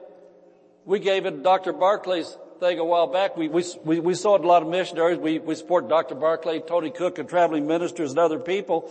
[0.84, 1.72] we gave it Dr.
[1.72, 3.36] Barclay's thing a while back.
[3.36, 3.64] We, we,
[4.00, 5.18] we, saw a lot of missionaries.
[5.18, 6.14] We, we support Dr.
[6.14, 8.90] Barclay, Tony Cook, and traveling ministers and other people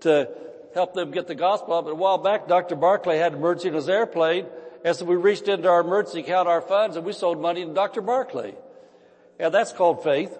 [0.00, 0.28] to
[0.76, 1.86] help them get the gospel out.
[1.86, 2.76] But a while back, Dr.
[2.76, 4.46] Barclay had an emergency in his airplane.
[4.84, 7.72] And so we reached into our emergency account, our funds, and we sold money to
[7.72, 8.02] Dr.
[8.02, 8.54] Barclay.
[9.38, 10.38] And that's called faith.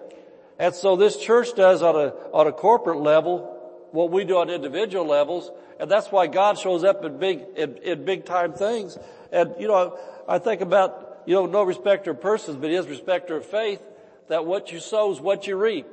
[0.59, 3.53] And so this church does on a, on a corporate level
[3.91, 5.49] what we do on individual levels.
[5.79, 8.95] And that's why God shows up in big, in, in big time things.
[9.31, 12.87] And, you know, I think about, you know, no respecter of persons, but he is
[12.87, 13.81] respecter of faith,
[14.27, 15.87] that what you sow is what you reap.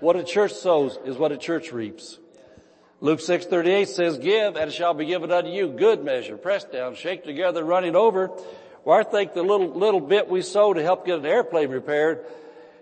[0.00, 2.18] What a church sows is what a church reaps.
[3.00, 6.94] Luke 6:38 says, "Give, and it shall be given unto you, good measure, pressed down,
[6.94, 8.30] shake together, running over."
[8.84, 12.26] Well, I think the little little bit we sow to help get an airplane repaired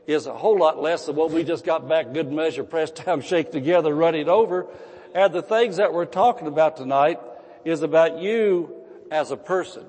[0.07, 3.21] is a whole lot less than what we just got back, good measure, pressed down,
[3.21, 4.67] shake together, running over.
[5.15, 7.21] And the things that we're talking about tonight
[7.65, 8.75] is about you
[9.11, 9.85] as a person,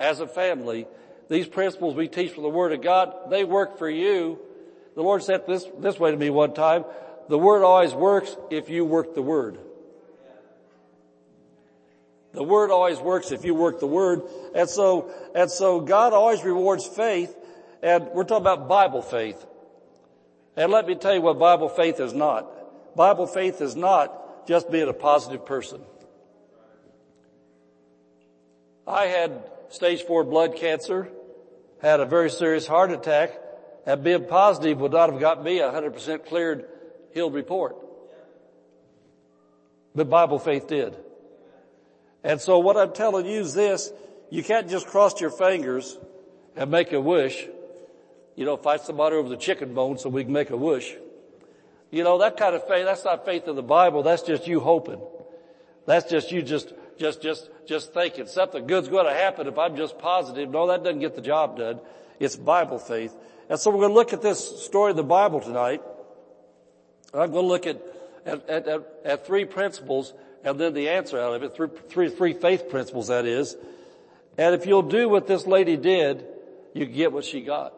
[0.00, 0.88] as a family.
[1.28, 4.40] These principles we teach from the Word of God, they work for you.
[4.96, 6.84] The Lord said this this way to me one time.
[7.32, 9.56] The word always works if you work the word.
[12.34, 14.20] The word always works if you work the word.
[14.54, 17.34] And so, and so God always rewards faith.
[17.82, 19.42] And we're talking about Bible faith.
[20.58, 22.94] And let me tell you what Bible faith is not.
[22.94, 25.80] Bible faith is not just being a positive person.
[28.86, 31.08] I had stage four blood cancer,
[31.80, 33.40] had a very serious heart attack,
[33.86, 36.68] and being positive would not have got me 100% cleared
[37.14, 37.76] he'll report.
[39.94, 40.96] But Bible faith did.
[42.24, 43.92] And so what I'm telling you is this,
[44.30, 45.98] you can't just cross your fingers
[46.56, 47.46] and make a wish.
[48.36, 50.94] You know, fight somebody over the chicken bone so we can make a wish.
[51.90, 54.60] You know, that kind of faith, that's not faith in the Bible, that's just you
[54.60, 55.00] hoping.
[55.84, 59.76] That's just you just, just, just, just thinking something good's going to happen if I'm
[59.76, 60.48] just positive.
[60.48, 61.80] No, that doesn't get the job done.
[62.18, 63.14] It's Bible faith.
[63.50, 65.82] And so we're going to look at this story of the Bible tonight.
[67.14, 67.80] I'm going to look at,
[68.24, 72.32] at, at, at, three principles and then the answer out of it, three, three, three
[72.32, 73.56] faith principles that is.
[74.38, 76.24] And if you'll do what this lady did,
[76.72, 77.74] you get what she got.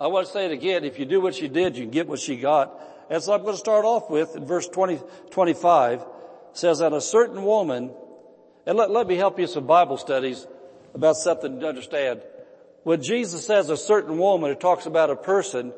[0.00, 0.84] I want to say it again.
[0.84, 2.80] If you do what she did, you get what she got.
[3.10, 5.00] And so I'm going to start off with in verse 20,
[5.30, 6.04] 25
[6.52, 7.90] says that a certain woman,
[8.66, 10.46] and let, let me help you some Bible studies
[10.94, 12.22] about something to understand.
[12.84, 15.72] When Jesus says a certain woman, it talks about a person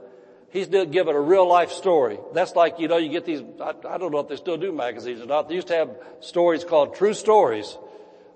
[0.51, 2.19] he's given a real life story.
[2.35, 4.73] That's like, you know, you get these, I, I, don't know if they still do
[4.73, 5.49] magazines or not.
[5.49, 5.91] They used to have
[6.21, 7.79] stories called true stories,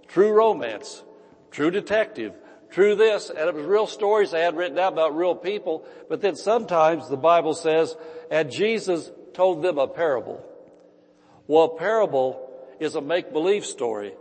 [0.08, 1.02] true romance,
[1.50, 2.32] true detective,
[2.70, 5.84] true this, and it was real stories they had written down about real people.
[6.08, 7.96] But then sometimes the Bible says,
[8.30, 10.44] and Jesus told them a parable.
[11.46, 12.40] Well, a parable
[12.80, 14.14] is a make-believe story,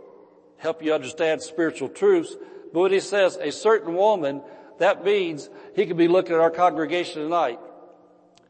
[0.58, 2.36] help you understand spiritual truths.
[2.72, 4.42] But when he says a certain woman,
[4.78, 7.60] that means he could be looking at our congregation tonight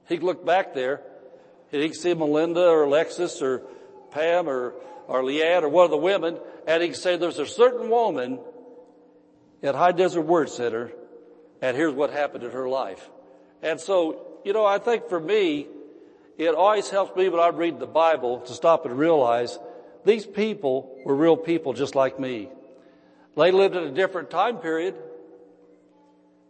[0.08, 1.00] he could look back there
[1.72, 3.62] and he could see Melinda or Alexis or
[4.10, 4.74] Pam or,
[5.06, 8.38] or Leanne or one of the women and he could say there's a certain woman
[9.62, 10.92] at High Desert Word Center
[11.60, 13.08] and here's what happened in her life.
[13.62, 15.66] And so, you know, I think for me,
[16.36, 19.58] it always helps me when I read the Bible to stop and realize
[20.04, 22.50] these people were real people just like me.
[23.36, 24.94] They lived in a different time period.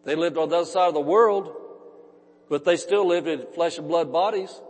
[0.05, 1.55] They lived on the other side of the world.
[2.49, 4.61] But they still lived in flesh and blood bodies.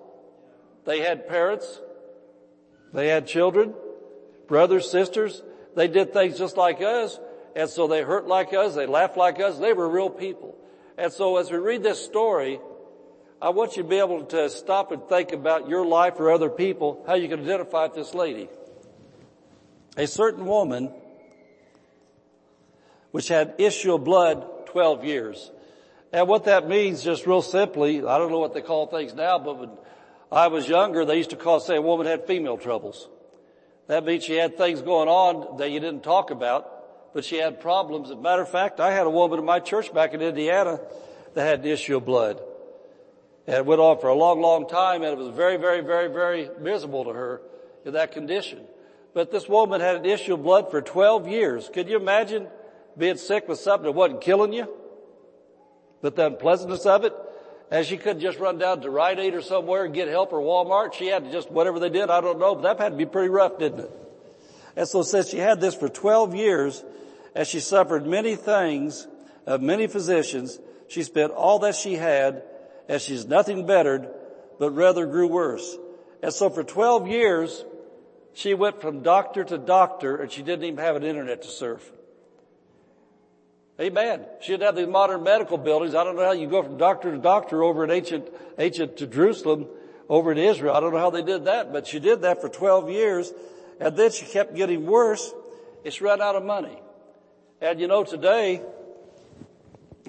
[0.84, 1.80] They had parents.
[2.92, 3.74] They had children,
[4.46, 5.42] brothers, sisters.
[5.74, 7.18] They did things just like us.
[7.56, 8.74] And so they hurt like us.
[8.74, 9.58] They laughed like us.
[9.58, 10.56] They were real people.
[10.96, 12.60] And so as we read this story,
[13.42, 16.48] I want you to be able to stop and think about your life or other
[16.48, 18.48] people, how you can identify with this lady.
[19.96, 20.92] A certain woman,
[23.10, 25.50] which had issue of blood 12 years.
[26.14, 29.36] And what that means, just real simply, I don't know what they call things now,
[29.40, 29.70] but when
[30.30, 33.08] I was younger, they used to call, say a woman had female troubles.
[33.88, 37.60] That means she had things going on that you didn't talk about, but she had
[37.60, 38.10] problems.
[38.10, 40.78] As a matter of fact, I had a woman in my church back in Indiana
[41.34, 42.40] that had an issue of blood.
[43.48, 46.06] And it went on for a long, long time and it was very, very, very,
[46.06, 47.42] very miserable to her
[47.84, 48.60] in that condition.
[49.14, 51.68] But this woman had an issue of blood for 12 years.
[51.74, 52.46] Could you imagine
[52.96, 54.68] being sick with something that wasn't killing you?
[56.04, 57.14] But the unpleasantness of it,
[57.70, 60.38] as she couldn't just run down to Rite Aid or somewhere and get help or
[60.38, 62.98] Walmart, she had to just, whatever they did, I don't know, but that had to
[62.98, 63.90] be pretty rough, didn't it?
[64.76, 66.84] And so since she had this for 12 years,
[67.34, 69.06] as she suffered many things
[69.46, 72.42] of many physicians, she spent all that she had
[72.86, 74.06] as she's nothing bettered,
[74.58, 75.74] but rather grew worse.
[76.22, 77.64] And so for 12 years,
[78.34, 81.90] she went from doctor to doctor and she didn't even have an internet to surf.
[83.80, 84.24] Amen.
[84.40, 85.94] She didn't have these modern medical buildings.
[85.94, 89.06] I don't know how you go from doctor to doctor over in ancient, ancient to
[89.06, 89.66] Jerusalem
[90.08, 90.74] over in Israel.
[90.74, 93.32] I don't know how they did that, but she did that for 12 years
[93.80, 95.32] and then she kept getting worse.
[95.82, 96.78] It's run out of money.
[97.60, 98.62] And you know, today,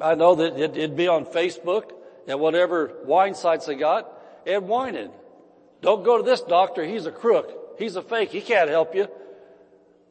[0.02, 1.92] I know that it, would be on Facebook
[2.28, 4.12] and whatever wine sites they got
[4.46, 5.10] and whining.
[5.82, 6.84] Don't go to this doctor.
[6.84, 7.78] He's a crook.
[7.78, 8.30] He's a fake.
[8.30, 9.08] He can't help you.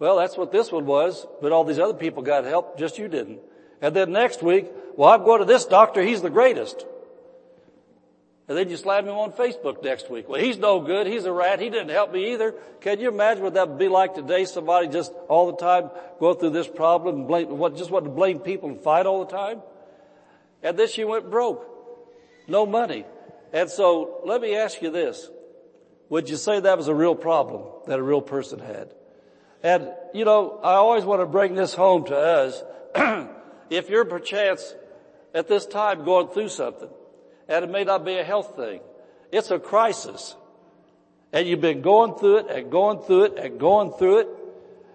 [0.05, 3.09] Well, that's what this one was, but all these other people got help, just you
[3.09, 3.41] didn't.
[3.81, 4.67] And then next week,
[4.99, 6.03] well, I'm going to this doctor.
[6.03, 6.85] He's the greatest.
[8.47, 10.29] And then you slam him on Facebook next week.
[10.29, 11.07] Well, he's no good.
[11.07, 11.59] He's a rat.
[11.59, 12.53] He didn't help me either.
[12.83, 14.45] Can you imagine what that would be like today?
[14.45, 15.89] Somebody just all the time
[16.21, 19.25] go through this problem and blame, what, just want to blame people and fight all
[19.25, 19.63] the time?
[20.63, 21.67] And then she went broke.
[22.47, 23.07] No money.
[23.55, 25.31] And so let me ask you this.
[26.11, 28.93] Would you say that was a real problem that a real person had?
[29.65, 32.63] And, you know, I always want to bring this home to us.
[33.71, 34.75] if you're perchance
[35.33, 36.91] at this time going through something,
[37.49, 38.81] and it may not be a health thing.
[39.33, 40.37] It's a crisis.
[41.33, 44.29] And you've been going through it and going through it and going through it.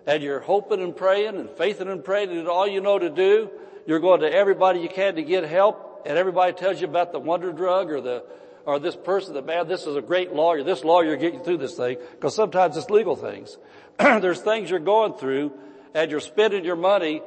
[0.05, 3.49] And you're hoping and praying and faithing and praying and all you know to do.
[3.87, 7.19] You're going to everybody you can to get help and everybody tells you about the
[7.19, 8.23] wonder drug or the,
[8.65, 10.63] or this person that man, this is a great lawyer.
[10.63, 13.57] This lawyer get you through this thing because sometimes it's legal things.
[14.21, 15.51] There's things you're going through
[15.93, 17.21] and you're spending your money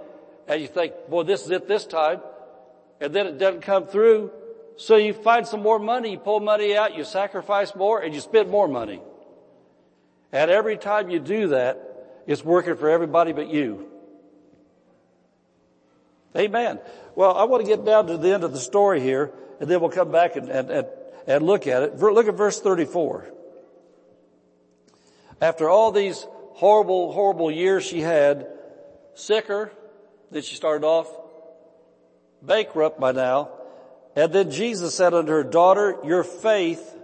[0.49, 2.21] and you think, boy, this is it this time.
[3.01, 4.31] And then it doesn't come through
[4.77, 8.21] so you find some more money, you pull money out, you sacrifice more, and you
[8.21, 9.01] spend more money.
[10.33, 13.89] And every time you do that, it's working for everybody but you.
[16.35, 16.81] Amen.
[17.15, 19.81] Well, I want to get down to the end of the story here, and then
[19.81, 20.87] we'll come back and, and, and,
[21.27, 21.99] and look at it.
[21.99, 23.31] Look at verse 34.
[25.41, 28.47] After all these horrible, horrible year she had,
[29.15, 29.73] sicker
[30.31, 31.09] than she started off,
[32.41, 33.51] bankrupt by now,
[34.15, 36.97] and then Jesus said unto her, daughter, your faith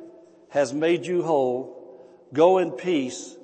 [0.51, 1.75] has made you whole.
[2.33, 3.37] Go in peace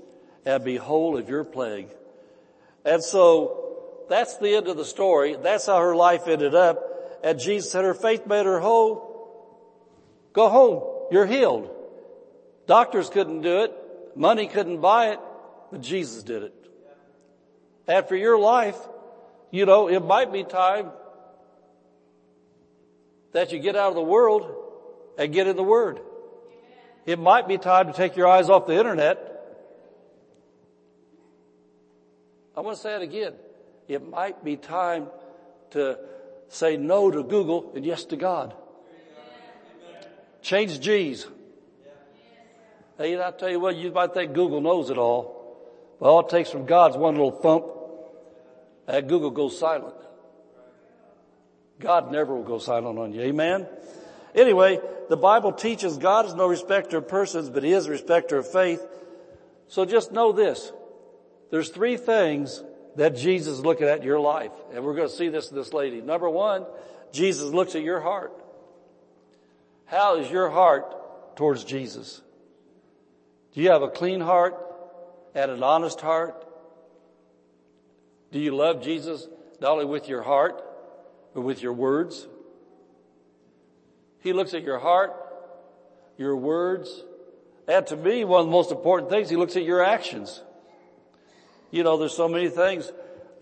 [0.45, 1.89] and be whole of your plague.
[2.85, 5.37] And so that's the end of the story.
[5.43, 7.21] That's how her life ended up.
[7.25, 9.11] And Jesus said her faith made her whole.
[10.35, 11.09] Go home.
[11.11, 11.71] You're healed.
[12.67, 13.73] Doctors couldn't do it.
[14.17, 15.19] Money couldn't buy it,
[15.75, 18.07] but Jesus did it.
[18.07, 18.79] For your life,
[19.51, 20.91] you know, it might be time
[23.33, 24.55] that you get out of the world
[25.19, 25.99] and get in the Word.
[27.07, 29.19] It might be time to take your eyes off the internet.
[32.57, 33.33] I want to say it again.
[33.89, 35.09] It might be time
[35.73, 35.99] to
[36.51, 38.55] say no to Google and yes to God.
[40.41, 41.27] Change G's.
[42.97, 45.34] Hey, I tell you what, you might think Google knows it all.
[46.05, 47.65] But all it takes from God's one little thump,
[48.85, 49.95] that Google goes silent.
[51.81, 53.23] God never will go silent on you.
[53.23, 53.67] Amen?
[54.35, 58.37] Anyway, the Bible teaches God is no respecter of persons, but He is a respecter
[58.37, 58.87] of faith.
[59.69, 60.71] So just know this.
[61.51, 62.63] There's three things
[62.97, 64.53] that Jesus is looking at in your life.
[64.75, 66.03] And we're going to see this in this lady.
[66.03, 66.67] Number one,
[67.13, 68.35] Jesus looks at your heart.
[69.87, 72.21] How is your heart towards Jesus?
[73.55, 74.64] Do you have a clean heart
[75.35, 76.47] and an honest heart?
[78.33, 79.29] Do you love Jesus
[79.61, 80.63] not only with your heart,
[81.33, 82.27] but with your words.
[84.21, 85.13] He looks at your heart,
[86.17, 87.03] your words,
[87.67, 90.43] and to me, one of the most important things, he looks at your actions.
[91.71, 92.91] You know, there's so many things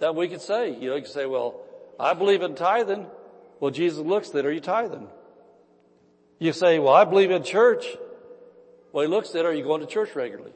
[0.01, 0.71] that we could say.
[0.71, 1.61] You know, you can say, well,
[1.99, 3.07] I believe in tithing.
[3.61, 4.47] Well, Jesus looks at, it.
[4.47, 5.09] are you tithing?
[6.39, 7.85] You say, well, I believe in church.
[8.93, 9.47] Well, he looks at, it.
[9.47, 10.53] are you going to church regularly?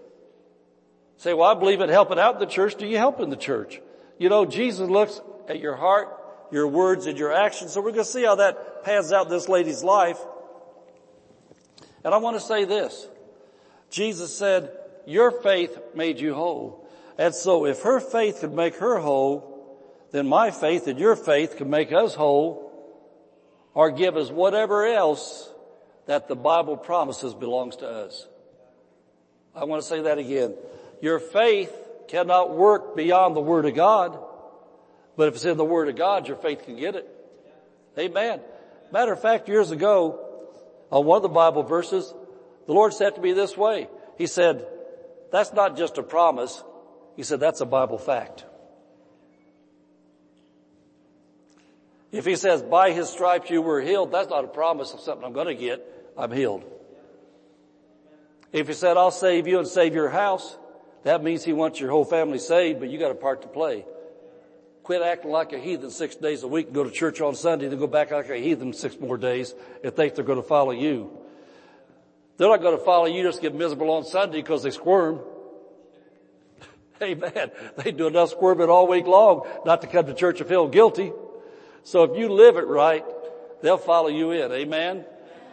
[1.18, 2.74] Say, well, I believe in helping out the church.
[2.76, 3.80] Do you help in the church?
[4.18, 6.08] You know, Jesus looks at your heart,
[6.50, 7.72] your words and your actions.
[7.72, 10.18] So we're going to see how that pans out this lady's life.
[12.04, 13.08] And I want to say this.
[13.90, 14.70] Jesus said,
[15.06, 16.86] your faith made you whole.
[17.18, 19.54] And so if her faith could make her whole,
[20.12, 22.72] then my faith and your faith can make us whole
[23.74, 25.50] or give us whatever else
[26.06, 28.26] that the Bible promises belongs to us.
[29.54, 30.54] I want to say that again.
[31.06, 31.72] Your faith
[32.08, 34.18] cannot work beyond the Word of God.
[35.16, 37.08] But if it's in the Word of God, your faith can get it.
[37.96, 38.40] Amen.
[38.90, 40.18] Matter of fact, years ago,
[40.90, 42.12] on one of the Bible verses,
[42.66, 43.86] the Lord said to me this way.
[44.18, 44.66] He said,
[45.30, 46.64] that's not just a promise.
[47.14, 48.44] He said, that's a Bible fact.
[52.10, 55.24] If he says, by his stripes you were healed, that's not a promise of something
[55.24, 55.86] I'm going to get.
[56.18, 56.64] I'm healed.
[58.52, 60.58] If he said, I'll save you and save your house,
[61.06, 63.86] that means he wants your whole family saved, but you got a part to play.
[64.82, 67.68] Quit acting like a heathen six days a week and go to church on Sunday,
[67.68, 69.54] then go back like a heathen six more days
[69.84, 71.16] and think they're going to follow you.
[72.38, 75.20] They're not going to follow you just get miserable on Sunday because they squirm.
[77.00, 77.52] Amen.
[77.76, 81.12] They do enough squirming all week long not to come to church and feel guilty.
[81.84, 83.04] So if you live it right,
[83.62, 84.50] they'll follow you in.
[84.50, 85.04] Amen.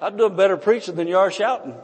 [0.01, 1.75] I'm doing better preaching than you are shouting.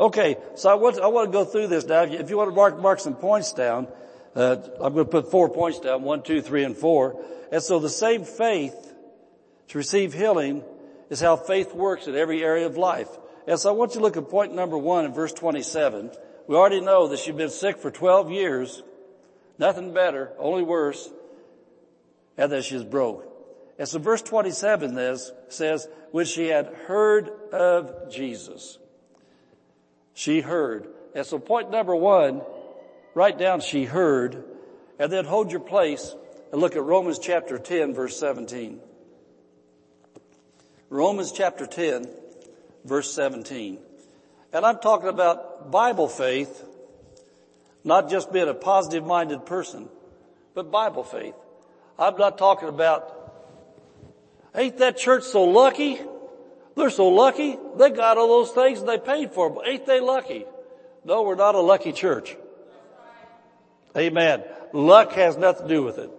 [0.00, 2.04] Okay, so I want, I want to go through this now.
[2.04, 3.86] If you want to mark, mark some points down,
[4.34, 7.22] uh, I'm going to put four points down, one, two, three, and four.
[7.52, 8.94] And so the same faith
[9.68, 10.64] to receive healing
[11.10, 13.10] is how faith works in every area of life.
[13.46, 16.12] And so I want you to look at point number one in verse 27.
[16.46, 18.82] We already know that she's been sick for 12 years,
[19.58, 21.10] nothing better, only worse,
[22.38, 23.26] and that she's broke.
[23.78, 28.78] And so verse 27 this says, when she had heard of Jesus,
[30.20, 30.86] she heard.
[31.14, 32.42] And so point number one,
[33.14, 34.44] write down she heard,
[34.98, 36.14] and then hold your place
[36.52, 38.80] and look at Romans chapter 10 verse 17.
[40.90, 42.06] Romans chapter 10
[42.84, 43.78] verse 17.
[44.52, 46.66] And I'm talking about Bible faith,
[47.82, 49.88] not just being a positive minded person,
[50.52, 51.34] but Bible faith.
[51.98, 53.32] I'm not talking about,
[54.54, 55.98] ain't that church so lucky?
[56.76, 57.58] They're so lucky.
[57.76, 59.58] They got all those things and they paid for them.
[59.66, 60.44] Ain't they lucky?
[61.04, 62.36] No, we're not a lucky church.
[63.96, 64.44] Amen.
[64.72, 66.10] Luck has nothing to do with it.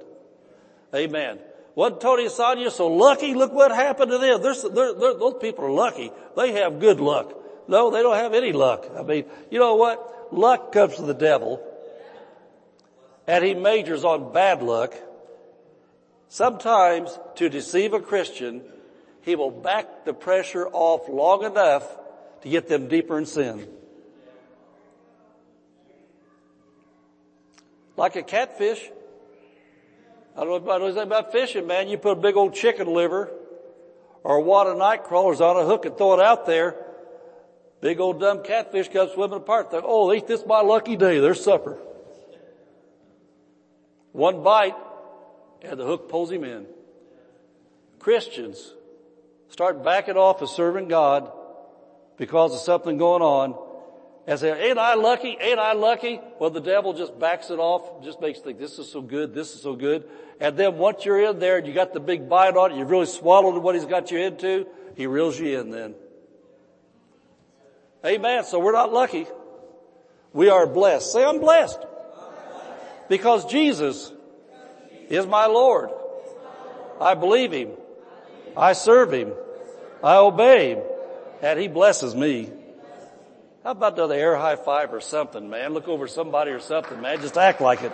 [0.93, 1.39] Amen.
[1.75, 3.33] Wasn't Tony Sonia so lucky?
[3.33, 4.41] Look what happened to them.
[4.41, 6.11] They're, they're, they're, those people are lucky.
[6.35, 7.33] They have good luck.
[7.67, 8.87] No, they don't have any luck.
[8.97, 10.33] I mean, you know what?
[10.33, 11.65] Luck comes from the devil.
[13.27, 14.93] And he majors on bad luck.
[16.27, 18.63] Sometimes to deceive a Christian,
[19.21, 21.85] he will back the pressure off long enough
[22.41, 23.67] to get them deeper in sin.
[27.97, 28.89] Like a catfish.
[30.35, 31.87] I don't know anything about fishing, man.
[31.87, 33.31] You put a big old chicken liver
[34.23, 36.75] or a wad of night crawlers on a hook and throw it out there.
[37.81, 39.71] Big old dumb catfish comes swimming apart.
[39.71, 41.19] Think, oh, eat this is my lucky day.
[41.19, 41.77] There's supper.
[44.13, 44.75] One bite
[45.61, 46.65] and the hook pulls him in.
[47.99, 48.73] Christians
[49.51, 51.31] start backing off of serving God
[52.17, 53.55] because of something going on
[54.25, 55.37] and say, ain't I lucky?
[55.39, 56.19] Ain't I lucky?
[56.39, 59.33] Well, the devil just backs it off, just makes you think this is so good,
[59.33, 60.09] this is so good.
[60.39, 62.89] And then once you're in there and you got the big bite on it, you've
[62.89, 65.95] really swallowed what he's got you into, he reels you in then.
[68.05, 68.45] Amen.
[68.45, 69.27] So we're not lucky.
[70.33, 71.11] We are blessed.
[71.11, 71.79] Say, I'm blessed.
[73.09, 74.11] Because Jesus
[75.09, 75.89] is my Lord.
[76.99, 77.71] I believe Him.
[78.55, 79.33] I serve Him.
[80.03, 80.83] I obey Him.
[81.41, 82.49] And He blesses me.
[83.63, 85.73] How about the air high five or something, man?
[85.73, 87.21] Look over somebody or something, man.
[87.21, 87.91] Just act like it.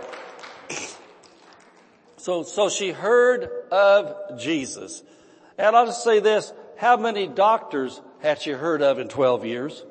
[2.17, 5.03] So, so she heard of Jesus.
[5.57, 9.85] And I'll just say this, how many doctors had she heard of in 12 years?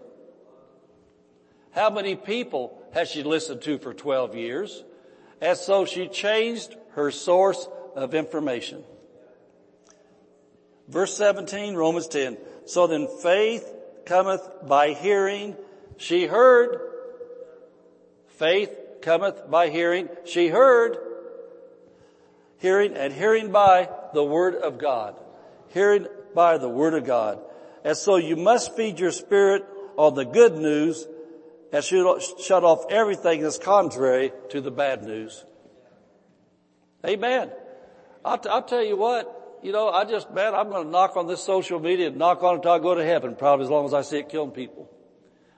[1.72, 4.84] How many people has she listened to for 12 years?
[5.40, 8.82] And so she changed her source of information.
[10.88, 12.36] Verse 17, Romans 10.
[12.66, 13.72] So then faith
[14.04, 15.56] cometh by hearing.
[15.96, 16.80] She heard.
[18.28, 18.70] Faith
[19.02, 20.08] cometh by hearing.
[20.24, 20.96] She heard.
[22.58, 25.16] Hearing and hearing by the word of God.
[25.68, 27.40] Hearing by the word of God.
[27.84, 29.64] And so you must feed your spirit
[29.96, 31.06] on the good news
[31.72, 35.44] and shut off everything that's contrary to the bad news.
[37.04, 37.50] Amen.
[38.24, 39.35] I'll, t- I'll tell you what,
[39.66, 42.40] you know, I just, man, I'm going to knock on this social media and knock
[42.44, 44.52] on it until I go to heaven, probably as long as I see it killing
[44.52, 44.88] people.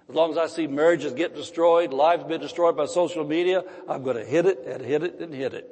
[0.08, 4.02] As long as I see marriages get destroyed, lives being destroyed by social media, I'm
[4.02, 5.70] going to hit it and hit it and hit it.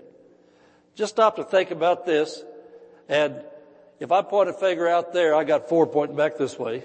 [0.95, 2.45] Just stop to think about this.
[3.09, 3.43] And
[4.01, 6.85] if I point a finger out there, I got four pointing back this way.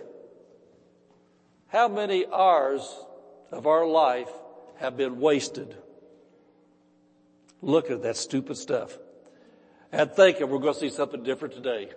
[1.67, 2.89] How many hours
[3.51, 4.31] of our life
[4.77, 5.75] have been wasted
[7.61, 8.97] looking at that stupid stuff
[9.91, 11.89] and thinking we're going to see something different today.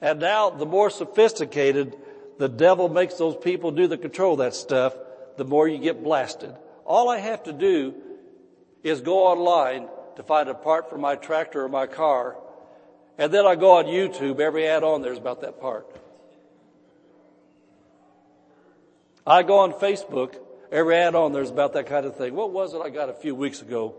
[0.00, 1.96] And now the more sophisticated
[2.38, 4.94] the devil makes those people do the control that stuff,
[5.36, 6.54] the more you get blasted.
[6.84, 7.94] All I have to do
[8.82, 12.36] is go online to find a part for my tractor or my car
[13.18, 15.86] And then I go on YouTube, every ad on there is about that part.
[19.26, 20.36] I go on Facebook,
[20.72, 22.34] every ad on there is about that kind of thing.
[22.34, 23.94] What was it I got a few weeks ago?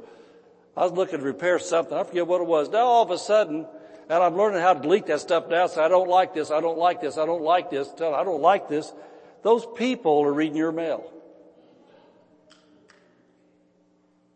[0.76, 1.96] I was looking to repair something.
[1.96, 2.70] I forget what it was.
[2.70, 3.68] Now all of a sudden,
[4.10, 5.68] and I'm learning how to delete that stuff now.
[5.68, 6.52] So I don't like this.
[6.52, 7.18] I don't like this.
[7.18, 7.90] I don't like this.
[8.00, 8.92] I don't like this.
[9.44, 11.12] Those people are reading your mail.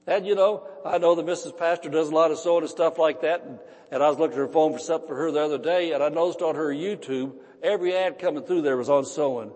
[0.05, 1.57] And you know, I know that Mrs.
[1.57, 3.43] Pastor does a lot of sewing and stuff like that.
[3.43, 3.59] And,
[3.91, 6.01] and I was looking at her phone for something for her the other day and
[6.01, 9.51] I noticed on her YouTube, every ad coming through there was on sewing.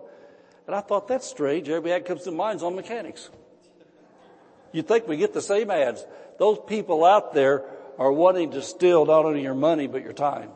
[0.68, 1.70] And I thought that's strange.
[1.70, 3.30] Every ad comes to mine's on mechanics.
[4.74, 6.06] You'd think we get the same ads.
[6.42, 7.64] Those people out there
[8.00, 10.50] are wanting to steal not only your money, but your time.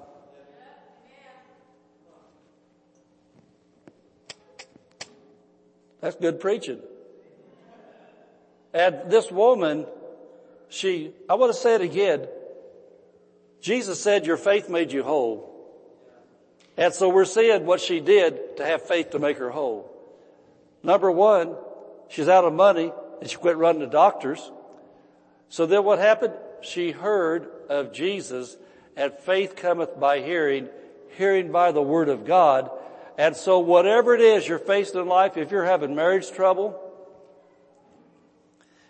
[6.01, 6.79] That's good preaching.
[8.73, 9.85] And this woman,
[10.69, 12.29] she, I want to say it again.
[13.61, 15.71] Jesus said, your faith made you whole.
[16.77, 19.95] And so we're seeing what she did to have faith to make her whole.
[20.81, 21.55] Number one,
[22.09, 24.51] she's out of money and she quit running to doctors.
[25.55, 26.33] So then what happened?
[26.59, 28.57] She heard of Jesus
[28.97, 30.67] and faith cometh by hearing,
[31.17, 32.69] hearing by the word of God.
[33.17, 36.77] And so whatever it is you're facing in life, if you're having marriage trouble,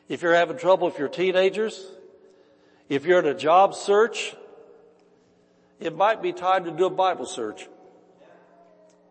[0.09, 1.85] if you're having trouble with your teenagers,
[2.89, 4.35] if you're in a job search,
[5.79, 7.69] it might be time to do a Bible search.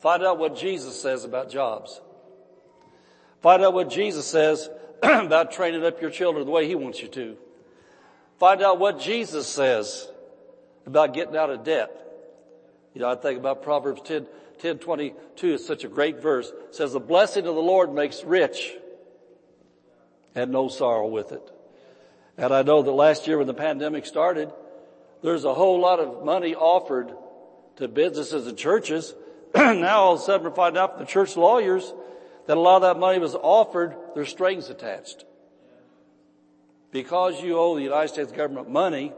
[0.00, 2.00] Find out what Jesus says about jobs.
[3.42, 4.68] Find out what Jesus says
[5.05, 7.36] about training up your children the way He wants you to.
[8.39, 10.09] Find out what Jesus says
[10.87, 11.91] about getting out of debt.
[12.95, 14.26] You know, I think about Proverbs 10,
[14.61, 16.49] 10 22 is such a great verse.
[16.68, 18.72] It says, the blessing of the Lord makes rich
[20.35, 21.51] and no sorrow with it.
[22.37, 24.53] And I know that last year when the pandemic started,
[25.22, 27.12] there's a whole lot of money offered
[27.76, 29.14] to businesses and churches.
[29.55, 31.93] now all of a sudden we find out from the church lawyers
[32.47, 35.24] that a lot of that money was offered, there's strings attached.
[36.95, 39.12] Because you owe the United States government money,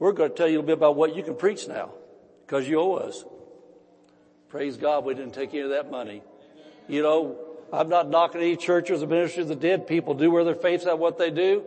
[0.00, 1.92] we're going to tell you a little bit about what you can preach now.
[2.44, 3.24] Because you owe us.
[4.48, 6.24] Praise God we didn't take any of that money.
[6.88, 7.38] You know,
[7.72, 9.86] I'm not knocking any churches or ministries that did.
[9.86, 11.62] People do where their faith's at what they do.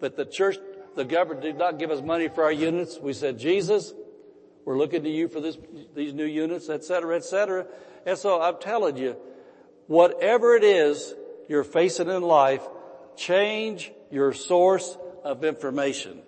[0.00, 0.56] But the church,
[0.96, 2.98] the government did not give us money for our units.
[2.98, 3.92] We said, Jesus,
[4.64, 5.58] we're looking to you for this,
[5.94, 7.66] these new units, et cetera, et cetera.
[8.06, 9.18] And so I'm telling you,
[9.88, 11.14] whatever it is
[11.50, 12.66] you're facing in life,
[13.14, 16.22] change your source of information.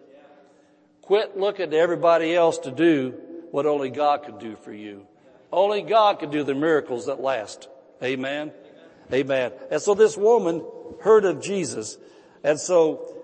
[1.03, 3.15] Quit looking to everybody else to do
[3.53, 5.07] what only God can do for you.
[5.53, 7.69] Only God can do the miracles that last.
[8.03, 8.53] Amen.
[9.13, 9.53] Amen.
[9.71, 10.65] And so this woman
[11.01, 11.97] heard of Jesus.
[12.43, 13.15] And so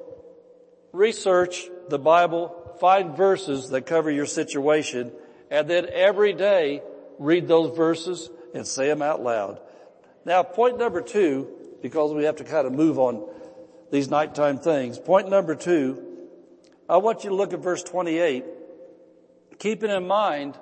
[0.93, 5.11] research the Bible, find verses that cover your situation,
[5.51, 6.83] and then every day
[7.19, 9.61] read those verses and say them out loud.
[10.25, 11.49] Now point number two,
[11.83, 13.29] because we have to kind of move on
[13.93, 14.99] these nighttime things.
[14.99, 16.03] Point number two,
[16.89, 18.45] I want you to look at verse 28.
[19.59, 20.59] Keeping in mind,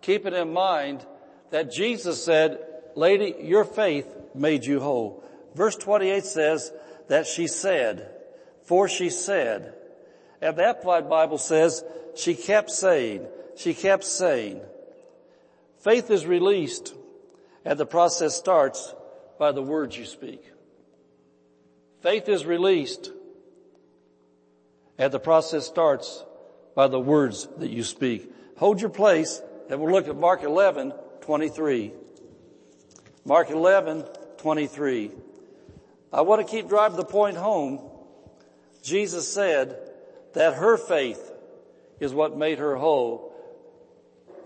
[0.00, 1.06] keeping in mind
[1.50, 2.58] that Jesus said,
[2.96, 5.22] lady, your faith made you whole.
[5.54, 6.72] Verse 28 says
[7.08, 8.10] that she said,
[8.64, 9.74] for she said,
[10.40, 11.84] and the Amplified Bible says
[12.16, 14.62] she kept saying, she kept saying.
[15.80, 16.94] Faith is released
[17.66, 18.94] and the process starts
[19.38, 20.51] by the words you speak.
[22.02, 23.10] Faith is released
[24.98, 26.24] and the process starts
[26.74, 28.30] by the words that you speak.
[28.56, 29.40] Hold your place
[29.70, 31.92] and we'll look at Mark 11, 23.
[33.24, 34.04] Mark 11,
[34.38, 35.12] 23.
[36.12, 37.88] I want to keep driving the point home.
[38.82, 39.78] Jesus said
[40.34, 41.32] that her faith
[42.00, 43.32] is what made her whole.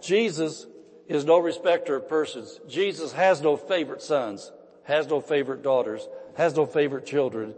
[0.03, 0.67] Jesus
[1.09, 2.61] is no respecter of persons.
[2.69, 4.53] Jesus has no favorite sons,
[4.85, 6.07] has no favorite daughters,
[6.37, 7.55] has no favorite children,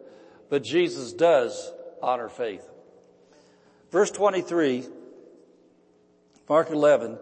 [0.49, 1.73] but Jesus does
[2.03, 2.67] honor faith.
[3.91, 4.85] Verse 23,
[6.49, 7.19] Mark 11,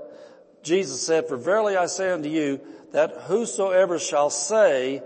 [0.63, 2.61] Jesus said, For verily I say unto you,
[2.93, 5.03] that whosoever shall say,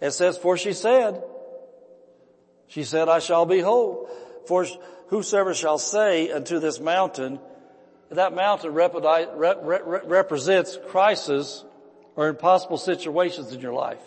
[0.00, 1.22] it says, for she said,
[2.66, 4.08] she said, I shall be whole.
[4.46, 4.66] For
[5.08, 7.38] whosoever shall say unto this mountain,
[8.10, 11.64] that mountain represents crisis
[12.16, 14.00] or impossible situations in your life.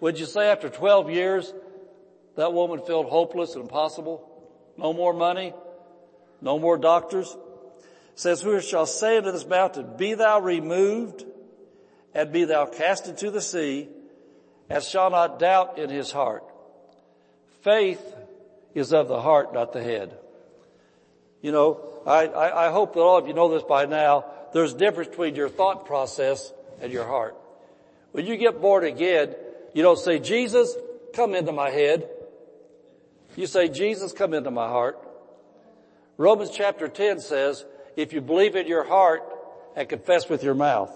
[0.00, 1.52] Would you say after 12 years,
[2.36, 4.24] that woman felt hopeless and impossible?
[4.76, 5.52] No more money?
[6.40, 7.28] No more doctors?
[7.30, 11.24] It says, who shall say unto this mountain, be thou removed
[12.14, 13.88] and be thou cast into the sea
[14.70, 16.44] and shall not doubt in his heart.
[17.62, 18.02] Faith
[18.74, 20.16] is of the heart, not the head.
[21.42, 24.26] You know, I, I, I hope that all of you know this by now.
[24.52, 27.36] There's a difference between your thought process and your heart.
[28.12, 29.34] When you get born again,
[29.78, 30.76] you don't say, Jesus,
[31.14, 32.10] come into my head.
[33.36, 34.98] You say, Jesus, come into my heart.
[36.16, 37.64] Romans chapter 10 says,
[37.94, 39.22] if you believe in your heart
[39.76, 40.90] and confess with your mouth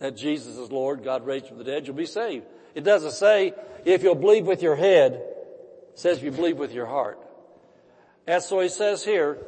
[0.00, 2.44] that Jesus is Lord, God raised from the dead, you'll be saved.
[2.74, 6.72] It doesn't say if you'll believe with your head, it says if you believe with
[6.72, 7.20] your heart.
[8.26, 9.38] And so he says here,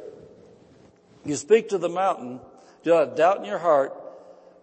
[1.25, 2.39] you speak to the mountain,
[2.83, 3.93] do not doubt in your heart,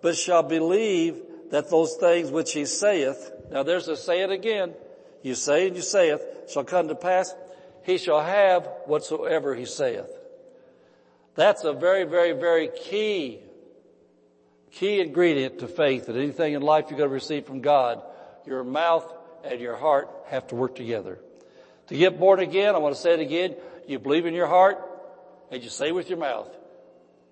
[0.00, 1.20] but shall believe
[1.50, 4.74] that those things which he saith, now there's a say it again,
[5.22, 7.34] you say and you saith, shall come to pass,
[7.82, 10.08] he shall have whatsoever he saith.
[11.34, 13.40] That's a very, very, very key,
[14.70, 18.02] key ingredient to faith that anything in life you're going to receive from God,
[18.46, 19.12] your mouth
[19.44, 21.18] and your heart have to work together.
[21.88, 24.78] To get born again, I want to say it again, you believe in your heart
[25.50, 26.48] and you say with your mouth,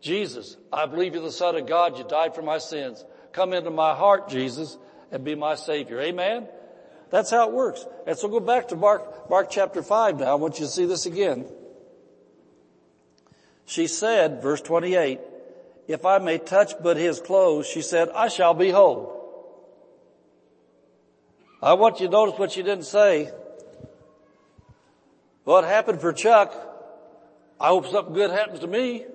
[0.00, 1.98] Jesus, I believe you're the son of God.
[1.98, 3.04] You died for my sins.
[3.32, 4.76] Come into my heart, Jesus,
[5.10, 6.00] and be my savior.
[6.00, 6.48] Amen.
[7.10, 7.86] That's how it works.
[8.06, 10.32] And so go back to Mark, Mark chapter 5 now.
[10.32, 11.46] I want you to see this again.
[13.66, 15.20] She said, verse 28,
[15.88, 19.14] if I may touch but his clothes, she said, I shall be whole.
[21.62, 23.30] I want you to notice what she didn't say.
[25.44, 26.54] What happened for Chuck,
[27.60, 29.06] I hope something good happens to me.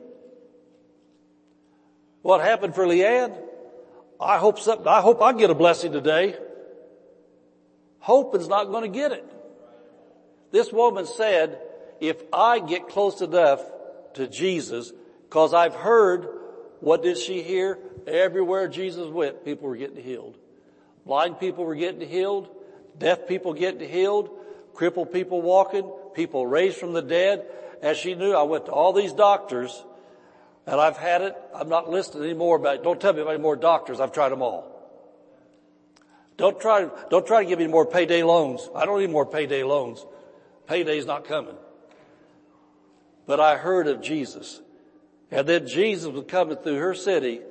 [2.22, 3.38] What happened for Leanne,
[4.24, 6.36] I hope I hope I get a blessing today.
[8.00, 9.26] Hope is not going to get it.
[10.52, 11.60] This woman said,
[12.00, 13.62] if I get close enough
[14.16, 14.92] to Jesus,
[15.30, 16.28] cause I've heard,
[16.80, 17.80] what did she hear?
[18.06, 20.38] Everywhere Jesus went, people were getting healed.
[21.06, 22.50] Blind people were getting healed.
[22.98, 24.30] Deaf people getting healed.
[24.74, 25.90] Crippled people walking.
[26.14, 27.46] People raised from the dead.
[27.82, 29.84] As she knew, I went to all these doctors
[30.66, 31.36] and I've had it.
[31.54, 34.00] I'm not listing anymore about, don't tell me about any more doctors.
[34.00, 34.70] I've tried them all.
[36.38, 38.70] Don't try, don't try to give me more payday loans.
[38.76, 40.06] I don't need more payday loans.
[40.68, 41.56] Payday's not coming.
[43.26, 44.62] But I heard of Jesus.
[45.32, 47.42] And then Jesus was coming through her city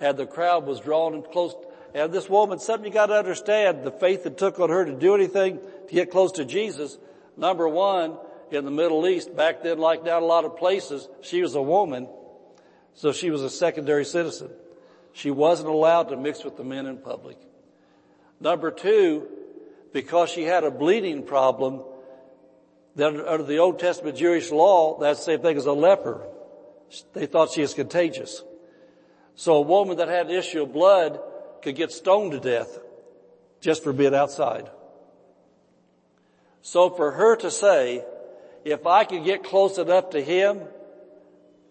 [0.00, 1.54] and the crowd was drawn close.
[1.94, 4.92] And this woman, something you got to understand, the faith it took on her to
[4.92, 6.98] do anything to get close to Jesus.
[7.36, 8.16] Number one,
[8.50, 11.62] in the Middle East, back then like now a lot of places, she was a
[11.62, 12.08] woman.
[12.94, 14.50] So she was a secondary citizen.
[15.12, 17.36] She wasn't allowed to mix with the men in public.
[18.40, 19.28] Number two,
[19.92, 21.82] because she had a bleeding problem,
[22.96, 26.26] then under the Old Testament Jewish law, that's the same thing as a leper.
[27.12, 28.42] They thought she was contagious.
[29.36, 31.20] So a woman that had an issue of blood
[31.62, 32.78] could get stoned to death
[33.60, 34.70] just for being outside.
[36.62, 38.04] So for her to say,
[38.64, 40.60] if I could get close enough to him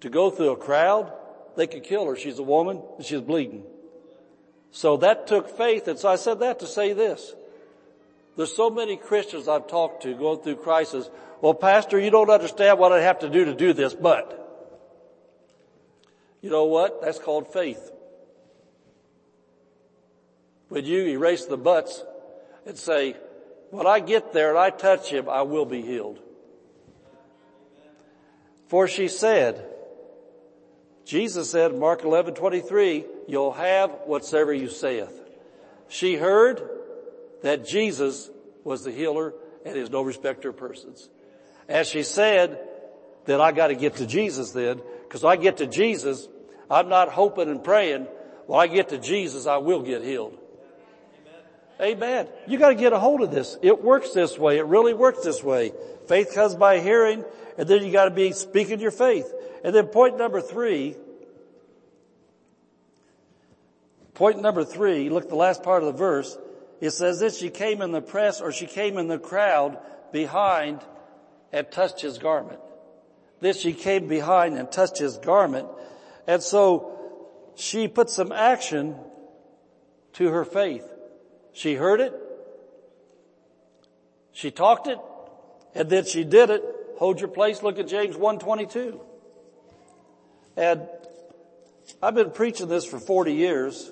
[0.03, 1.13] to go through a crowd,
[1.55, 2.17] they could kill her.
[2.17, 3.63] She's a woman and she's bleeding.
[4.71, 5.87] So that took faith.
[5.87, 7.33] And so I said that to say this.
[8.35, 11.09] There's so many Christians I've talked to going through crisis.
[11.39, 14.39] Well, pastor, you don't understand what I have to do to do this, but
[16.41, 17.01] you know what?
[17.01, 17.89] That's called faith.
[20.67, 22.03] When you erase the buts
[22.65, 23.15] and say,
[23.69, 26.19] when I get there and I touch him, I will be healed.
[28.67, 29.69] For she said,
[31.05, 35.21] Jesus said, Mark 11, 23, you'll have whatsoever you saith.
[35.89, 36.61] She heard
[37.41, 38.29] that Jesus
[38.63, 39.33] was the healer
[39.65, 41.09] and is no respecter of persons.
[41.67, 42.59] As she said,
[43.25, 46.27] that I gotta get to Jesus then, because I get to Jesus,
[46.69, 48.07] I'm not hoping and praying,
[48.47, 50.37] when I get to Jesus, I will get healed.
[51.79, 51.97] Amen.
[51.97, 52.27] Amen.
[52.47, 53.57] You gotta get a hold of this.
[53.61, 54.57] It works this way.
[54.57, 55.71] It really works this way.
[56.07, 57.23] Faith comes by hearing,
[57.57, 59.31] and then you gotta be speaking your faith.
[59.63, 60.95] And then point number three,
[64.13, 66.37] point number three, look at the last part of the verse.
[66.81, 69.77] It says this, she came in the press or she came in the crowd
[70.11, 70.81] behind
[71.51, 72.59] and touched his garment.
[73.39, 75.67] This she came behind and touched his garment.
[76.27, 76.99] And so
[77.55, 78.95] she put some action
[80.13, 80.85] to her faith.
[81.53, 82.13] She heard it.
[84.31, 84.99] She talked it
[85.75, 86.63] and then she did it.
[86.97, 87.63] Hold your place.
[87.63, 89.01] Look at James 122.
[90.55, 90.87] And
[92.01, 93.91] I've been preaching this for 40 years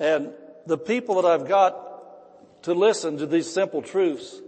[0.00, 0.32] and
[0.66, 4.40] the people that I've got to listen to these simple truths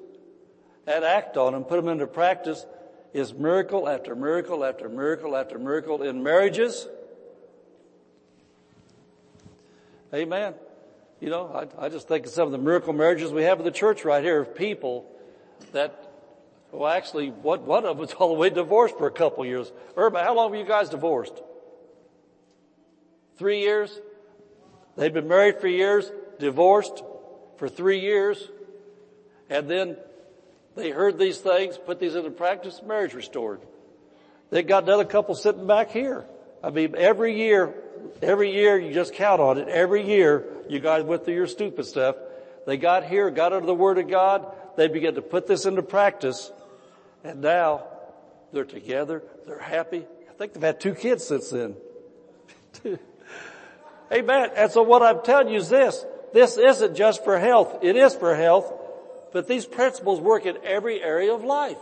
[0.86, 2.64] and act on them, put them into practice
[3.12, 6.86] is miracle after miracle after miracle after miracle in marriages.
[10.12, 10.54] Amen.
[11.20, 13.64] You know, I, I just think of some of the miracle marriages we have in
[13.64, 15.10] the church right here of people
[15.72, 16.05] that
[16.76, 19.72] Well, actually, what, one of them's all the way divorced for a couple years.
[19.96, 21.40] Irma, how long were you guys divorced?
[23.38, 23.98] Three years?
[24.96, 27.02] They'd been married for years, divorced
[27.56, 28.50] for three years,
[29.48, 29.96] and then
[30.74, 33.60] they heard these things, put these into practice, marriage restored.
[34.50, 36.26] They got another couple sitting back here.
[36.62, 37.74] I mean, every year,
[38.22, 39.68] every year you just count on it.
[39.68, 42.16] Every year you guys went through your stupid stuff.
[42.66, 44.54] They got here, got under the Word of God.
[44.76, 46.50] They began to put this into practice.
[47.26, 47.82] And now
[48.52, 49.24] they're together.
[49.46, 50.06] They're happy.
[50.30, 51.74] I think they've had two kids since then.
[54.12, 54.50] Amen.
[54.54, 56.04] And so what I'm telling you is this.
[56.32, 57.78] This isn't just for health.
[57.82, 58.72] It is for health.
[59.32, 61.80] But these principles work in every area of life.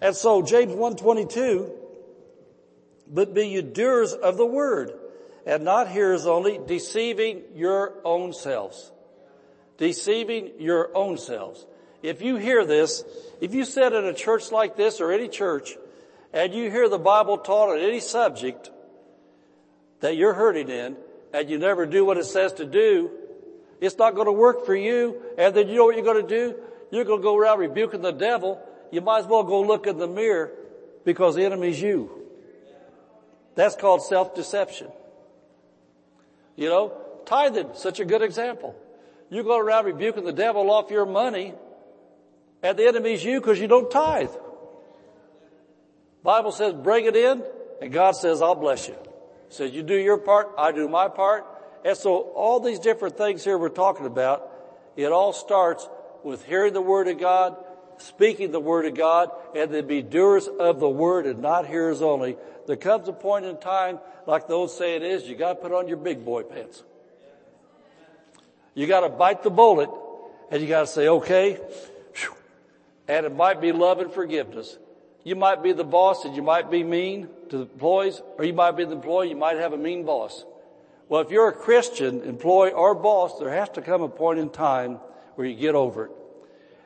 [0.00, 1.70] And so James 122,
[3.06, 4.92] but be you doers of the word
[5.44, 8.92] and not hearers only, deceiving your own selves.
[9.76, 11.66] Deceiving your own selves.
[12.02, 13.04] If you hear this,
[13.40, 15.76] if you sit in a church like this or any church
[16.32, 18.70] and you hear the Bible taught on any subject
[20.00, 20.96] that you're hurting in
[21.32, 23.10] and you never do what it says to do,
[23.80, 25.20] it's not going to work for you.
[25.36, 26.56] And then you know what you're going to do?
[26.90, 28.60] You're going to go around rebuking the devil.
[28.90, 30.52] You might as well go look in the mirror
[31.04, 32.10] because the enemy's you.
[33.54, 34.88] That's called self-deception.
[36.56, 36.92] You know,
[37.26, 38.74] tithing, such a good example.
[39.30, 41.54] You go around rebuking the devil off your money
[42.62, 44.30] and the enemy's you because you don't tithe.
[46.22, 47.42] Bible says bring it in
[47.80, 48.96] and God says I'll bless you.
[49.48, 51.46] Says you do your part, I do my part.
[51.84, 54.50] And so all these different things here we're talking about,
[54.96, 55.88] it all starts
[56.24, 57.56] with hearing the Word of God,
[57.98, 62.02] speaking the Word of God, and then be doers of the Word and not hearers
[62.02, 62.36] only.
[62.66, 65.88] There comes a point in time, like the old saying is, you gotta put on
[65.88, 66.82] your big boy pants.
[68.74, 69.90] You gotta bite the bullet,
[70.50, 71.58] and you gotta say, okay,
[73.08, 74.78] and it might be love and forgiveness.
[75.24, 78.52] You might be the boss and you might be mean to the employees, or you
[78.52, 80.44] might be the employee, you might have a mean boss.
[81.08, 84.50] Well, if you're a Christian employee or boss, there has to come a point in
[84.50, 85.00] time
[85.34, 86.12] where you get over it.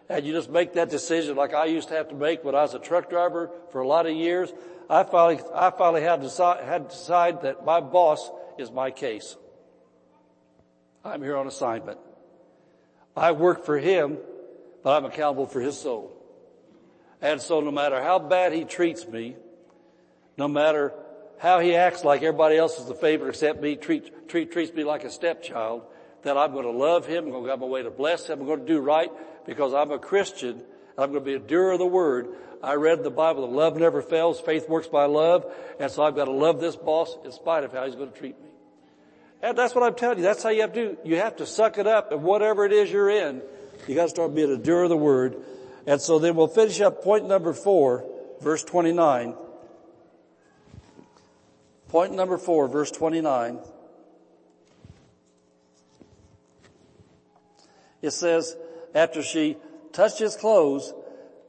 [0.08, 2.62] And you just make that decision like I used to have to make when I
[2.62, 4.52] was a truck driver for a lot of years.
[4.88, 8.90] I finally, I finally had to decide, had to decide that my boss is my
[8.90, 9.36] case.
[11.04, 11.98] I'm here on assignment.
[13.16, 14.18] I work for him,
[14.82, 16.12] but I'm accountable for his soul.
[17.20, 19.36] And so no matter how bad he treats me,
[20.36, 20.92] no matter
[21.38, 24.84] how he acts like everybody else is the favorite except me, treat, treat, treats me
[24.84, 25.82] like a stepchild,
[26.22, 28.40] that I'm going to love him, I'm going to go my way to bless him,
[28.40, 29.10] I'm going to do right
[29.44, 32.28] because I'm a Christian and I'm going to be a doer of the word.
[32.62, 36.14] I read the Bible that love never fails, faith works by love, and so I've
[36.14, 38.48] got to love this boss in spite of how he's going to treat me.
[39.42, 40.24] And that's what I'm telling you.
[40.24, 40.98] That's how you have to do.
[41.04, 43.42] You have to suck it up and whatever it is you're in,
[43.86, 45.36] you got to start being a doer of the word.
[45.86, 48.04] And so then we'll finish up point number four,
[48.40, 49.34] verse 29.
[51.88, 53.58] Point number four, verse 29.
[58.00, 58.56] It says,
[58.94, 59.56] after she
[59.92, 60.92] touched his clothes,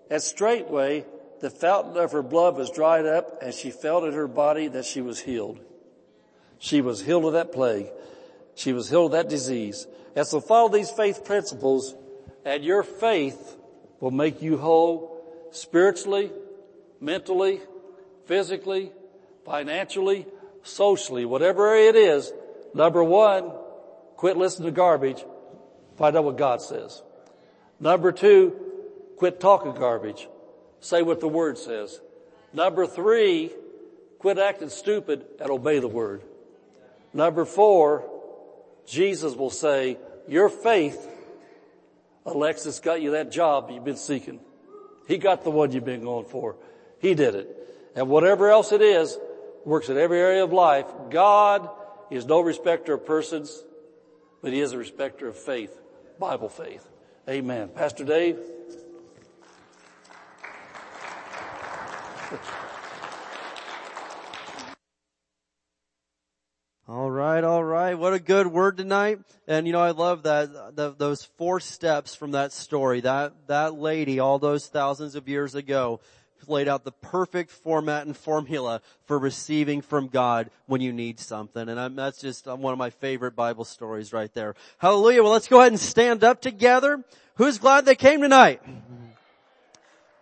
[0.10, 1.06] and straightway
[1.40, 4.86] the fountain of her blood was dried up, and she felt in her body that
[4.86, 5.60] she was healed.
[6.60, 7.88] She was healed of that plague.
[8.56, 9.88] She was healed of that disease.
[10.16, 11.96] And so follow these faith principles,
[12.46, 13.58] and your faith
[14.00, 15.22] will make you whole
[15.52, 16.32] spiritually,
[17.00, 17.62] mentally,
[18.26, 18.92] physically,
[19.46, 20.26] financially,
[20.64, 22.32] socially, whatever it is.
[22.74, 23.52] Number one,
[24.16, 25.24] quit listening to garbage.
[25.98, 27.02] Find out what God says.
[27.80, 28.56] Number two,
[29.18, 30.28] quit talking garbage.
[30.80, 32.00] Say what the Word says.
[32.52, 33.52] Number three,
[34.20, 36.24] quit acting stupid and obey the Word.
[37.14, 38.10] Number four,
[38.86, 41.08] Jesus will say, your faith,
[42.26, 44.40] Alexis got you that job you've been seeking.
[45.08, 46.56] He got the one you've been going for.
[47.00, 47.50] He did it.
[47.96, 49.18] And whatever else it is,
[49.66, 50.88] works in every area of life.
[51.10, 51.70] God
[52.10, 53.64] is no respecter of persons,
[54.42, 55.78] but He is a respecter of faith.
[56.20, 56.88] Bible faith.
[57.28, 57.70] Amen.
[57.70, 58.40] Pastor Dave.
[66.86, 67.94] All right, all right.
[67.98, 69.20] What a good word tonight.
[69.48, 73.00] And you know, I love that, the, those four steps from that story.
[73.00, 76.02] That, that lady all those thousands of years ago
[76.46, 81.70] laid out the perfect format and formula for receiving from God when you need something.
[81.70, 84.54] And I'm, that's just one of my favorite Bible stories right there.
[84.78, 85.24] Hallelujah.
[85.24, 87.02] Well, let's go ahead and stand up together.
[87.36, 88.62] Who's glad they came tonight?
[88.62, 89.03] Mm-hmm.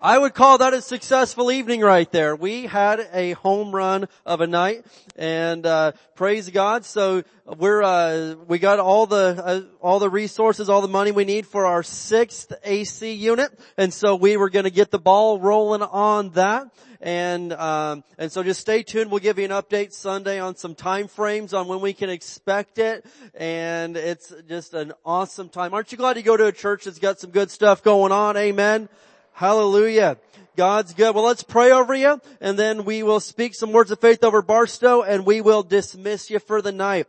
[0.04, 2.36] I would call that a successful evening right there.
[2.36, 4.84] We had a home run of a night
[5.16, 6.86] and, uh, praise God.
[6.86, 11.24] So we're, uh, we got all the, uh, all the resources, all the money we
[11.24, 13.52] need for our sixth AC unit.
[13.78, 16.72] And so we were going to get the ball rolling on that.
[17.00, 19.12] And, um, and so just stay tuned.
[19.12, 22.80] We'll give you an update Sunday on some time frames on when we can expect
[22.80, 23.06] it.
[23.36, 25.76] And it's just an awesome time.
[25.76, 28.36] Aren't you glad you go to a church that's got some good stuff going on?
[28.36, 28.90] Amen.
[29.34, 30.18] Hallelujah.
[30.56, 31.16] God's good.
[31.16, 34.42] Well, let's pray over you and then we will speak some words of faith over
[34.42, 37.08] Barstow and we will dismiss you for the night.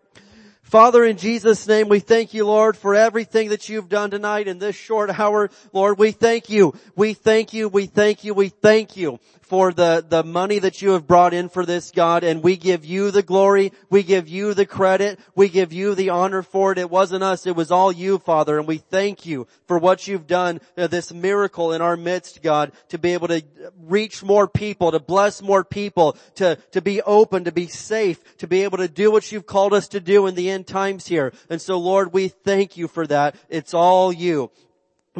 [0.62, 4.58] Father, in Jesus' name, we thank you, Lord, for everything that you've done tonight in
[4.58, 5.50] this short hour.
[5.72, 6.74] Lord, we thank you.
[6.96, 7.68] We thank you.
[7.68, 8.32] We thank you.
[8.32, 9.18] We thank you
[9.52, 12.86] for the, the money that you have brought in for this, God, and we give
[12.86, 16.78] you the glory, we give you the credit, we give you the honor for it.
[16.78, 20.26] It wasn't us, it was all you, Father, and we thank you for what you've
[20.26, 23.42] done, uh, this miracle in our midst, God, to be able to
[23.82, 28.46] reach more people, to bless more people, to, to be open, to be safe, to
[28.46, 31.30] be able to do what you've called us to do in the end times here.
[31.50, 33.36] And so Lord, we thank you for that.
[33.50, 34.50] It's all you.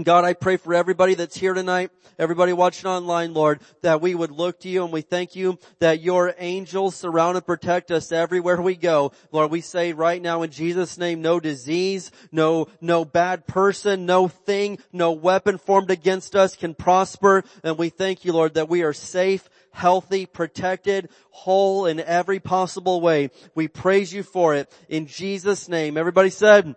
[0.01, 4.30] God, I pray for everybody that's here tonight, everybody watching online, Lord, that we would
[4.30, 8.62] look to you and we thank you that your angels surround and protect us everywhere
[8.62, 9.12] we go.
[9.32, 14.28] Lord, we say right now in Jesus name, no disease, no, no bad person, no
[14.28, 17.45] thing, no weapon formed against us can prosper.
[17.62, 23.03] And we thank you, Lord, that we are safe, healthy, protected, whole in every possible
[23.03, 23.28] way.
[23.55, 25.99] We praise you for it in Jesus name.
[25.99, 26.76] Everybody said,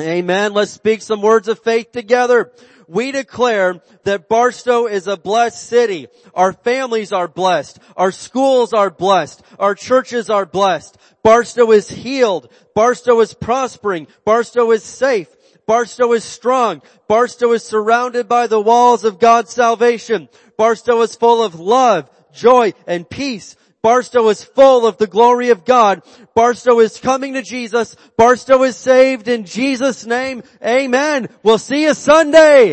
[0.00, 0.52] Amen.
[0.54, 2.50] Let's speak some words of faith together.
[2.88, 6.08] We declare that Barstow is a blessed city.
[6.34, 7.78] Our families are blessed.
[7.96, 9.42] Our schools are blessed.
[9.58, 10.96] Our churches are blessed.
[11.22, 12.50] Barstow is healed.
[12.74, 14.08] Barstow is prospering.
[14.24, 15.28] Barstow is safe.
[15.66, 16.82] Barstow is strong.
[17.06, 20.28] Barstow is surrounded by the walls of God's salvation.
[20.56, 23.56] Barstow is full of love, joy, and peace.
[23.82, 26.02] Barstow is full of the glory of God.
[26.36, 27.96] Barstow is coming to Jesus.
[28.16, 30.44] Barstow is saved in Jesus name.
[30.64, 31.28] Amen.
[31.42, 32.70] We'll see you Sunday.